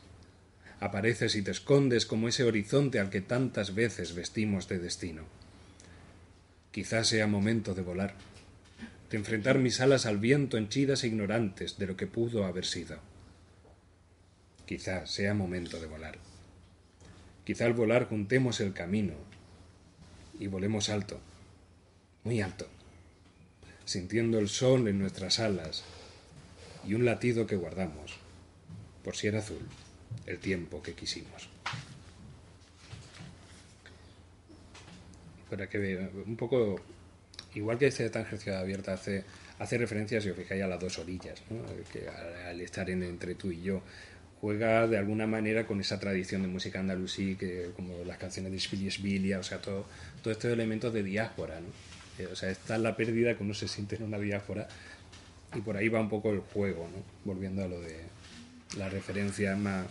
Apareces 0.79 1.35
y 1.35 1.41
te 1.41 1.51
escondes 1.51 2.05
como 2.05 2.27
ese 2.27 2.43
horizonte 2.43 2.99
al 2.99 3.09
que 3.09 3.21
tantas 3.21 3.73
veces 3.73 4.13
vestimos 4.13 4.67
de 4.67 4.77
destino. 4.77 5.23
Quizás 6.71 7.07
sea 7.07 7.25
momento 7.25 7.73
de 7.73 7.81
volar, 7.81 8.13
de 9.09 9.17
enfrentar 9.17 9.57
mis 9.57 9.81
alas 9.81 10.05
al 10.05 10.19
viento 10.19 10.57
henchidas 10.57 11.03
e 11.03 11.07
ignorantes 11.07 11.79
de 11.79 11.87
lo 11.87 11.97
que 11.97 12.05
pudo 12.05 12.45
haber 12.45 12.65
sido. 12.65 12.99
Quizá 14.67 15.07
sea 15.07 15.33
momento 15.33 15.79
de 15.79 15.87
volar. 15.87 16.19
Quizá 17.43 17.65
al 17.65 17.73
volar 17.73 18.07
juntemos 18.07 18.59
el 18.59 18.73
camino 18.73 19.13
y 20.39 20.45
volemos 20.45 20.89
alto, 20.89 21.19
muy 22.23 22.41
alto, 22.41 22.67
sintiendo 23.85 24.37
el 24.37 24.49
sol 24.49 24.87
en 24.87 24.99
nuestras 24.99 25.39
alas 25.39 25.83
y 26.85 26.93
un 26.93 27.05
latido 27.05 27.47
que 27.47 27.55
guardamos, 27.55 28.17
por 29.03 29.15
si 29.15 29.27
era 29.27 29.39
azul, 29.39 29.65
el 30.25 30.39
tiempo 30.39 30.81
que 30.81 30.93
quisimos. 30.93 31.49
Para 35.49 35.69
que 35.69 35.77
vea 35.77 36.09
un 36.25 36.35
poco 36.35 36.81
igual 37.55 37.77
que 37.77 37.87
este 37.87 38.09
Tánger 38.09 38.37
Ciudad 38.37 38.59
Abierta 38.59 38.93
hace, 38.93 39.23
hace 39.59 39.77
referencia, 39.77 40.21
si 40.21 40.29
os 40.29 40.37
fijáis, 40.37 40.63
a 40.63 40.67
las 40.67 40.79
dos 40.79 40.99
orillas, 40.99 41.41
que 41.91 42.07
al, 42.07 42.59
estar 42.61 42.89
entre 42.89 43.35
tú 43.35 43.51
y 43.51 43.61
yo, 43.61 43.81
juega 44.41 44.87
de 44.87 44.97
alguna 44.97 45.27
manera 45.27 45.65
con 45.65 45.79
esa 45.81 45.99
tradición 45.99 46.41
de 46.43 46.47
música 46.47 46.79
andalusí, 46.79 47.35
que, 47.35 47.71
como 47.75 48.03
las 48.05 48.17
canciones 48.17 48.51
de 48.51 48.59
Spiliesbilia, 48.59 49.39
o 49.39 49.43
sea, 49.43 49.59
todo, 49.59 49.85
todo 50.21 50.31
estos 50.31 50.51
elementos 50.51 50.93
de 50.93 51.03
diáspora, 51.03 51.59
¿no? 51.59 51.67
Eh, 52.23 52.27
o 52.31 52.35
sea, 52.35 52.49
está 52.49 52.77
la 52.77 52.95
pérdida 52.95 53.35
que 53.37 53.43
uno 53.43 53.53
se 53.53 53.67
siente 53.67 53.95
en 53.95 54.03
una 54.03 54.17
diáspora 54.17 54.67
y 55.55 55.61
por 55.61 55.77
ahí 55.77 55.87
va 55.87 56.01
un 56.01 56.09
poco 56.09 56.31
el 56.31 56.39
juego, 56.39 56.87
¿no? 56.91 57.03
Volviendo 57.25 57.63
a 57.63 57.67
lo 57.67 57.79
de 57.79 58.01
las 58.75 58.91
referencias 58.91 59.57
más, 59.57 59.87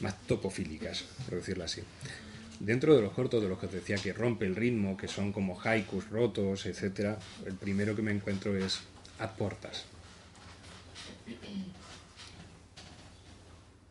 más 0.00 0.20
topofílicas, 0.26 1.04
por 1.26 1.36
decirlo 1.38 1.64
así. 1.64 1.82
Dentro 2.60 2.94
de 2.94 3.02
los 3.02 3.12
cortos 3.12 3.42
de 3.42 3.48
los 3.48 3.58
que 3.58 3.66
os 3.66 3.72
decía 3.72 3.96
que 3.96 4.12
rompe 4.12 4.46
el 4.46 4.56
ritmo, 4.56 4.96
que 4.96 5.08
son 5.08 5.32
como 5.32 5.60
haikus 5.60 6.08
rotos, 6.10 6.66
etc., 6.66 7.18
el 7.46 7.54
primero 7.54 7.96
que 7.96 8.02
me 8.02 8.12
encuentro 8.12 8.56
es 8.56 8.80
A 9.18 9.32
Portas. 9.32 9.86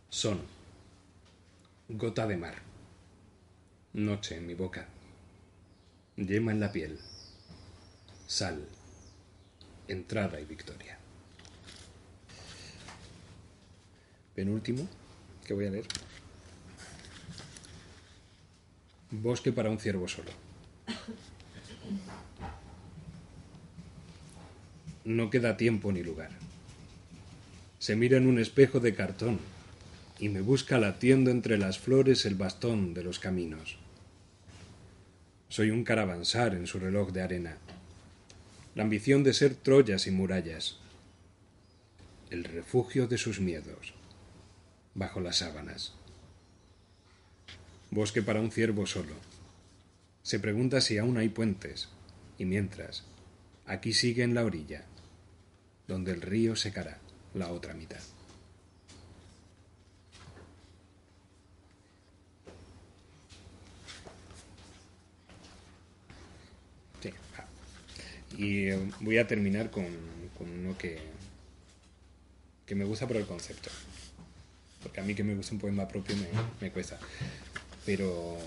Son 0.10 0.40
gota 1.90 2.26
de 2.28 2.38
mar, 2.38 2.56
noche 3.94 4.38
en 4.38 4.48
mi 4.48 4.54
boca, 4.54 4.88
yema 6.16 6.52
en 6.52 6.60
la 6.60 6.72
piel, 6.72 7.00
sal, 8.26 8.66
entrada 9.88 10.40
y 10.40 10.46
victoria. 10.46 11.03
Penúltimo 14.36 14.88
que 15.46 15.54
voy 15.54 15.68
a 15.68 15.72
leer. 15.72 15.86
Bosque 19.12 19.52
para 19.52 19.70
un 19.70 19.78
ciervo 19.78 20.08
solo. 20.08 20.32
No 25.06 25.30
queda 25.30 25.58
tiempo 25.58 25.92
ni 25.92 26.02
lugar. 26.02 26.32
Se 27.78 27.96
mira 27.96 28.18
en 28.18 28.28
un 28.28 28.40
espejo 28.40 28.80
de 28.80 28.96
cartón 28.96 29.40
y 30.18 30.30
me 30.30 30.42
busca 30.42 30.80
latiendo 30.80 31.30
entre 31.30 31.58
las 31.58 31.78
flores 31.78 32.26
el 32.26 32.36
bastón 32.36 32.94
de 32.94 33.04
los 33.04 33.20
caminos. 33.20 33.78
Soy 35.50 35.70
un 35.70 35.84
caravansar 35.84 36.56
en 36.56 36.66
su 36.66 36.80
reloj 36.80 37.12
de 37.12 37.22
arena. 37.22 37.58
La 38.74 38.84
ambición 38.84 39.24
de 39.24 39.34
ser 39.34 39.54
Troyas 39.54 40.08
y 40.08 40.12
murallas. 40.12 40.78
El 42.32 42.46
refugio 42.46 43.06
de 43.08 43.18
sus 43.20 43.40
miedos. 43.40 43.94
Bajo 44.96 45.20
las 45.20 45.38
sábanas. 45.38 45.94
Bosque 47.92 48.22
para 48.22 48.40
un 48.40 48.52
ciervo 48.52 48.86
solo. 48.86 49.14
Se 50.22 50.40
pregunta 50.40 50.82
si 50.82 50.98
aún 50.98 51.18
hay 51.18 51.30
puentes, 51.30 51.90
y 52.38 52.46
mientras, 52.46 53.04
aquí 53.66 53.94
sigue 53.94 54.24
en 54.24 54.34
la 54.34 54.46
orilla, 54.46 54.86
donde 55.88 56.12
el 56.12 56.22
río 56.22 56.56
secará 56.56 57.00
la 57.34 57.50
otra 57.50 57.74
mitad. 57.74 58.02
Y 68.38 68.70
eh, 68.70 68.80
voy 69.02 69.18
a 69.20 69.28
terminar 69.28 69.70
con, 69.70 69.86
uno 70.40 70.78
que, 70.78 70.98
que 72.66 72.76
me 72.76 72.84
gusta 72.84 73.08
por 73.08 73.18
el 73.18 73.26
concepto. 73.26 73.70
Porque 74.84 75.00
a 75.00 75.04
mí 75.04 75.16
que 75.16 75.24
me 75.24 75.34
gusta 75.34 75.54
un 75.54 75.60
poema 75.60 75.88
propio 75.88 76.16
me, 76.60 76.72
cuesta 76.72 77.00
pero 77.86 78.38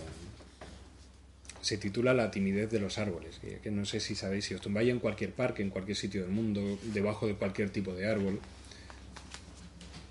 se 1.60 1.76
titula 1.78 2.14
La 2.14 2.30
timidez 2.30 2.70
de 2.70 2.78
los 2.78 2.98
árboles, 2.98 3.40
que, 3.62 3.70
no 3.70 3.84
sé 3.84 4.00
si 4.00 4.14
sabéis, 4.14 4.44
si 4.44 4.54
os 4.54 4.60
tumbáis 4.60 4.88
en 4.88 5.00
cualquier 5.00 5.32
parque, 5.32 5.62
en 5.62 5.70
cualquier 5.70 5.96
sitio 5.96 6.22
del 6.22 6.30
mundo, 6.30 6.78
debajo 6.84 7.26
de 7.26 7.34
cualquier 7.34 7.70
tipo 7.70 7.92
de 7.92 8.06
árbol, 8.06 8.40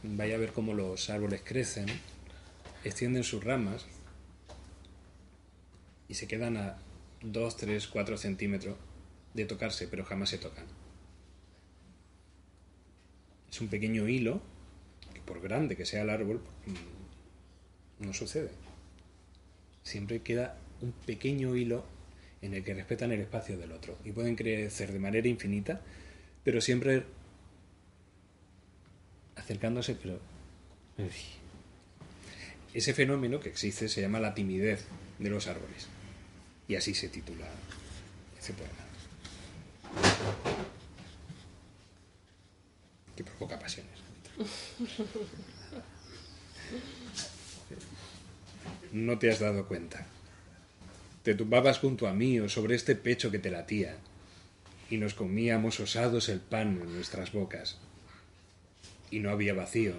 vaya 0.04 0.36
a 0.36 0.38
ver 0.38 0.52
cómo 0.52 0.74
los 0.74 1.10
árboles 1.10 1.42
crecen, 1.44 1.86
extienden 2.84 3.24
sus 3.24 3.44
ramas 3.44 3.86
y 6.08 6.14
se 6.16 6.28
quedan 6.28 6.58
a 6.58 6.78
2, 7.22 7.58
3, 7.58 7.88
4 7.88 8.18
centímetros 8.18 8.76
de 9.34 9.46
tocarse, 9.46 9.88
pero 9.88 10.06
jamás 10.06 10.30
se 10.30 10.38
tocan. 10.38 10.66
Es 13.50 13.62
un 13.62 13.70
pequeño 13.70 14.08
hilo 14.08 14.42
por 15.26 15.42
grande 15.42 15.76
que 15.76 15.86
sea 15.86 16.04
el 16.04 16.10
árbol, 16.10 16.42
mm, 16.66 18.06
no 18.06 18.14
sucede. 18.14 18.52
Siempre 19.84 20.22
queda 20.22 20.58
un 20.82 20.92
pequeño 20.92 21.56
hilo 21.56 21.86
en 22.42 22.54
el 22.54 22.64
que 22.64 22.74
respetan 22.74 23.12
el 23.12 23.22
espacio 23.22 23.58
del 23.58 23.72
otro 23.72 23.98
y 24.04 24.12
pueden 24.12 24.36
crecer 24.36 24.92
de 24.92 25.00
manera 25.00 25.28
infinita, 25.28 25.82
pero 26.44 26.62
siempre 26.62 27.04
acercándose, 29.36 29.96
pero... 29.96 30.20
Ese 32.74 32.94
fenómeno 32.94 33.40
que 33.40 33.50
existe 33.50 33.88
se 33.88 34.02
llama 34.02 34.20
la 34.20 34.34
timidez 34.34 34.86
de 35.20 35.30
los 35.30 35.48
árboles. 35.48 35.88
Y 36.68 36.76
así 36.76 36.94
se 36.94 37.10
titula 37.10 37.48
ese 38.38 38.54
poema. 38.54 38.74
Que 43.16 43.24
provoca 43.24 43.58
pasiones. 43.60 44.05
No 48.92 49.18
te 49.20 49.30
has 49.32 49.40
dado 49.40 49.68
cuenta. 49.68 50.06
Te 51.24 51.36
tumbabas 51.36 51.80
junto 51.80 52.08
a 52.08 52.14
mí 52.14 52.40
o 52.40 52.50
sobre 52.50 52.76
este 52.76 52.96
pecho 52.96 53.32
que 53.32 53.40
te 53.40 53.50
latía, 53.52 53.98
y 54.90 54.98
nos 54.98 55.14
comíamos 55.14 55.80
osados 55.80 56.30
el 56.30 56.40
pan 56.40 56.80
en 56.82 56.94
nuestras 56.94 57.32
bocas. 57.32 57.78
Y 59.10 59.20
no 59.20 59.32
había 59.32 59.54
vacío, 59.54 59.96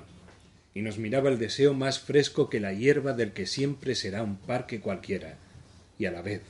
y 0.74 0.82
nos 0.82 0.98
miraba 0.98 1.30
el 1.30 1.38
deseo 1.38 1.74
más 1.74 1.98
fresco 1.98 2.48
que 2.48 2.60
la 2.60 2.72
hierba 2.72 3.12
del 3.12 3.32
que 3.32 3.46
siempre 3.46 3.94
será 3.94 4.22
un 4.22 4.36
parque 4.36 4.80
cualquiera, 4.80 5.38
y 5.98 6.04
a 6.04 6.12
la 6.12 6.22
vez 6.22 6.42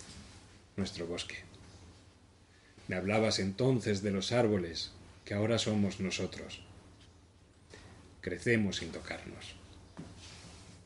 nuestro 0.76 1.06
bosque. 1.06 1.36
Me 2.88 2.96
hablabas 2.96 3.38
entonces 3.38 4.02
de 4.02 4.10
los 4.10 4.32
árboles, 4.32 4.92
que 5.24 5.34
ahora 5.34 5.58
somos 5.58 6.00
nosotros. 6.00 6.65
Crecemos 8.26 8.78
sin 8.78 8.90
tocarnos. 8.90 9.54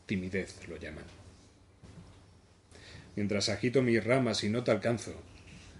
Timidez 0.05 0.68
lo 0.68 0.76
llaman 0.76 1.07
mientras 3.20 3.50
agito 3.50 3.83
mis 3.83 4.03
ramas 4.03 4.44
y 4.44 4.48
no 4.48 4.64
te 4.64 4.70
alcanzo. 4.70 5.14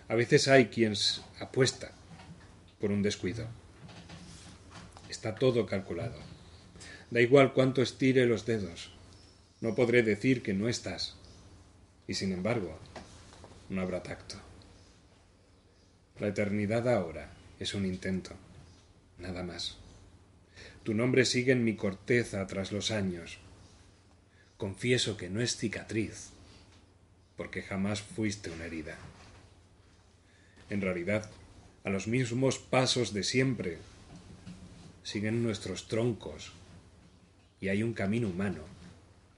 A 0.09 0.15
veces 0.15 0.47
hay 0.49 0.67
quien 0.67 0.95
apuesta 1.39 1.93
por 2.79 2.91
un 2.91 3.03
descuido. 3.03 3.47
Está 5.09 5.35
todo 5.35 5.67
calculado. 5.67 6.19
Da 7.11 7.21
igual 7.21 7.53
cuánto 7.53 7.81
estire 7.81 8.27
los 8.27 8.47
dedos. 8.47 8.93
No 9.63 9.75
podré 9.75 10.03
decir 10.03 10.43
que 10.43 10.53
no 10.53 10.69
estás. 10.69 11.17
Y 12.07 12.15
sin 12.15 12.33
embargo, 12.33 12.79
no 13.69 13.81
habrá 13.81 14.03
tacto. 14.03 14.37
La 16.19 16.29
eternidad 16.29 16.89
ahora 16.89 17.33
es 17.59 17.73
un 17.73 17.87
intento, 17.87 18.33
nada 19.19 19.43
más. 19.43 19.80
Tu 20.83 20.95
nombre 20.95 21.27
sigue 21.27 21.53
en 21.53 21.63
mi 21.63 21.77
corteza 21.77 22.47
tras 22.47 22.73
los 22.73 22.91
años. 22.91 23.39
Confieso 24.57 25.17
que 25.17 25.29
no 25.29 25.43
es 25.43 25.57
cicatriz, 25.57 26.31
porque 27.37 27.63
jamás 27.63 28.01
fuiste 28.01 28.51
una 28.51 28.65
herida. 28.65 28.97
En 30.71 30.81
realidad, 30.81 31.31
a 31.85 31.91
los 31.91 32.09
mismos 32.09 32.59
pasos 32.59 33.13
de 33.13 33.25
siempre 33.25 33.79
siguen 35.03 35.43
nuestros 35.43 35.89
troncos 35.89 36.53
y 37.61 37.69
hay 37.69 37.83
un 37.83 37.93
camino 37.93 38.29
humano, 38.29 38.63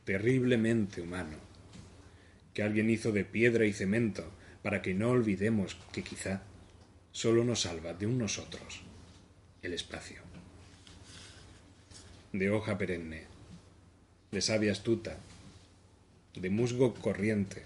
terriblemente 0.04 1.00
humano, 1.00 1.38
que 2.54 2.62
alguien 2.62 2.90
hizo 2.90 3.10
de 3.10 3.24
piedra 3.24 3.64
y 3.64 3.72
cemento 3.72 4.30
para 4.62 4.80
que 4.80 4.94
no 4.94 5.10
olvidemos 5.10 5.76
que 5.92 6.04
quizá 6.04 6.42
solo 7.10 7.44
nos 7.44 7.62
salva 7.62 7.94
de 7.94 8.06
un 8.06 8.18
nosotros 8.18 8.82
el 9.62 9.72
espacio. 9.72 10.31
De 12.32 12.48
hoja 12.48 12.78
perenne, 12.78 13.24
de 14.30 14.40
savia 14.40 14.72
astuta, 14.72 15.18
de 16.34 16.48
musgo 16.48 16.94
corriente, 16.94 17.62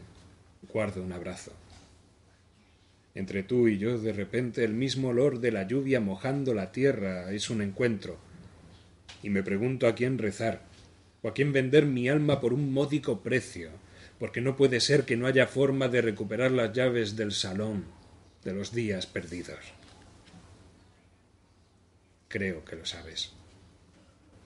guardo 0.73 1.05
un 1.05 1.13
abrazo. 1.13 1.53
Entre 3.15 3.45
tú 3.45 3.69
y 3.69 3.79
yo, 3.79 3.97
de 4.01 4.13
repente, 4.13 4.65
el 4.65 4.75
mismo 4.75 5.11
olor 5.11 5.39
de 5.39 5.53
la 5.53 5.69
lluvia 5.69 6.01
mojando 6.01 6.53
la 6.53 6.73
tierra 6.73 7.31
es 7.31 7.49
un 7.49 7.63
encuentro. 7.63 8.19
Y 9.23 9.31
me 9.31 9.45
pregunto 9.45 9.87
a 9.87 9.95
quién 9.95 10.19
rezar, 10.19 10.63
o 11.23 11.29
a 11.29 11.33
quién 11.33 11.53
vender 11.53 11.87
mi 11.87 12.09
alma 12.09 12.41
por 12.41 12.53
un 12.53 12.73
módico 12.73 13.21
precio, 13.21 13.71
porque 14.19 14.41
no 14.41 14.57
puede 14.57 14.81
ser 14.81 15.05
que 15.05 15.17
no 15.17 15.29
haya 15.29 15.47
forma 15.47 15.87
de 15.87 16.03
recuperar 16.03 16.51
las 16.51 16.73
llaves 16.73 17.15
del 17.15 17.31
salón 17.31 17.85
de 18.43 18.53
los 18.53 18.75
días 18.75 19.07
perdidos. 19.07 19.61
Creo 22.27 22.65
que 22.65 22.75
lo 22.75 22.85
sabes. 22.85 23.36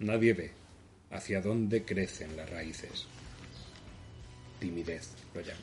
Nadie 0.01 0.33
ve 0.33 0.51
hacia 1.11 1.43
dónde 1.43 1.85
crecen 1.85 2.35
las 2.35 2.49
raíces. 2.49 3.07
Timidez 4.59 5.15
lo 5.35 5.43
llaman. 5.43 5.63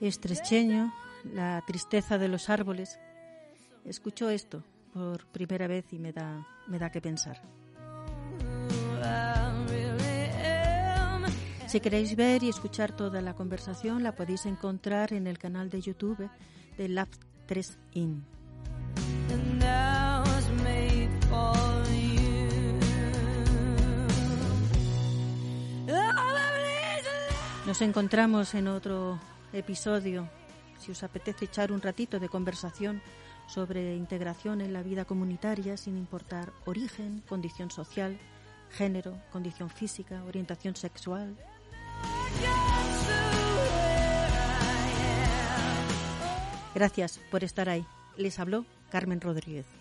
Estrecheño, 0.00 0.94
la 1.24 1.62
tristeza 1.66 2.18
de 2.18 2.28
los 2.28 2.48
árboles. 2.48 3.00
Escucho 3.84 4.30
esto 4.30 4.62
por 4.94 5.26
primera 5.26 5.66
vez 5.66 5.92
y 5.92 5.98
me 5.98 6.12
da, 6.12 6.46
me 6.68 6.78
da 6.78 6.90
que 6.90 7.00
pensar. 7.00 7.59
Si 11.70 11.78
queréis 11.78 12.16
ver 12.16 12.42
y 12.42 12.48
escuchar 12.48 12.90
toda 12.90 13.22
la 13.22 13.34
conversación, 13.34 14.02
la 14.02 14.16
podéis 14.16 14.44
encontrar 14.44 15.12
en 15.12 15.28
el 15.28 15.38
canal 15.38 15.70
de 15.70 15.80
YouTube 15.80 16.28
de 16.76 16.88
Lab 16.88 17.06
3 17.46 17.78
In. 17.92 18.24
Nos 27.64 27.82
encontramos 27.82 28.52
en 28.54 28.66
otro 28.66 29.20
episodio. 29.52 30.28
Si 30.76 30.90
os 30.90 31.04
apetece 31.04 31.44
echar 31.44 31.70
un 31.70 31.80
ratito 31.80 32.18
de 32.18 32.28
conversación 32.28 33.00
sobre 33.46 33.94
integración 33.94 34.60
en 34.60 34.72
la 34.72 34.82
vida 34.82 35.04
comunitaria 35.04 35.76
sin 35.76 35.96
importar 35.96 36.52
origen, 36.64 37.22
condición 37.28 37.70
social, 37.70 38.18
género, 38.70 39.16
condición 39.30 39.70
física, 39.70 40.24
orientación 40.24 40.74
sexual. 40.74 41.36
Gracias 46.74 47.20
por 47.30 47.44
estar 47.44 47.68
ahí. 47.68 47.84
Les 48.16 48.38
habló 48.38 48.64
Carmen 48.90 49.20
Rodríguez. 49.20 49.79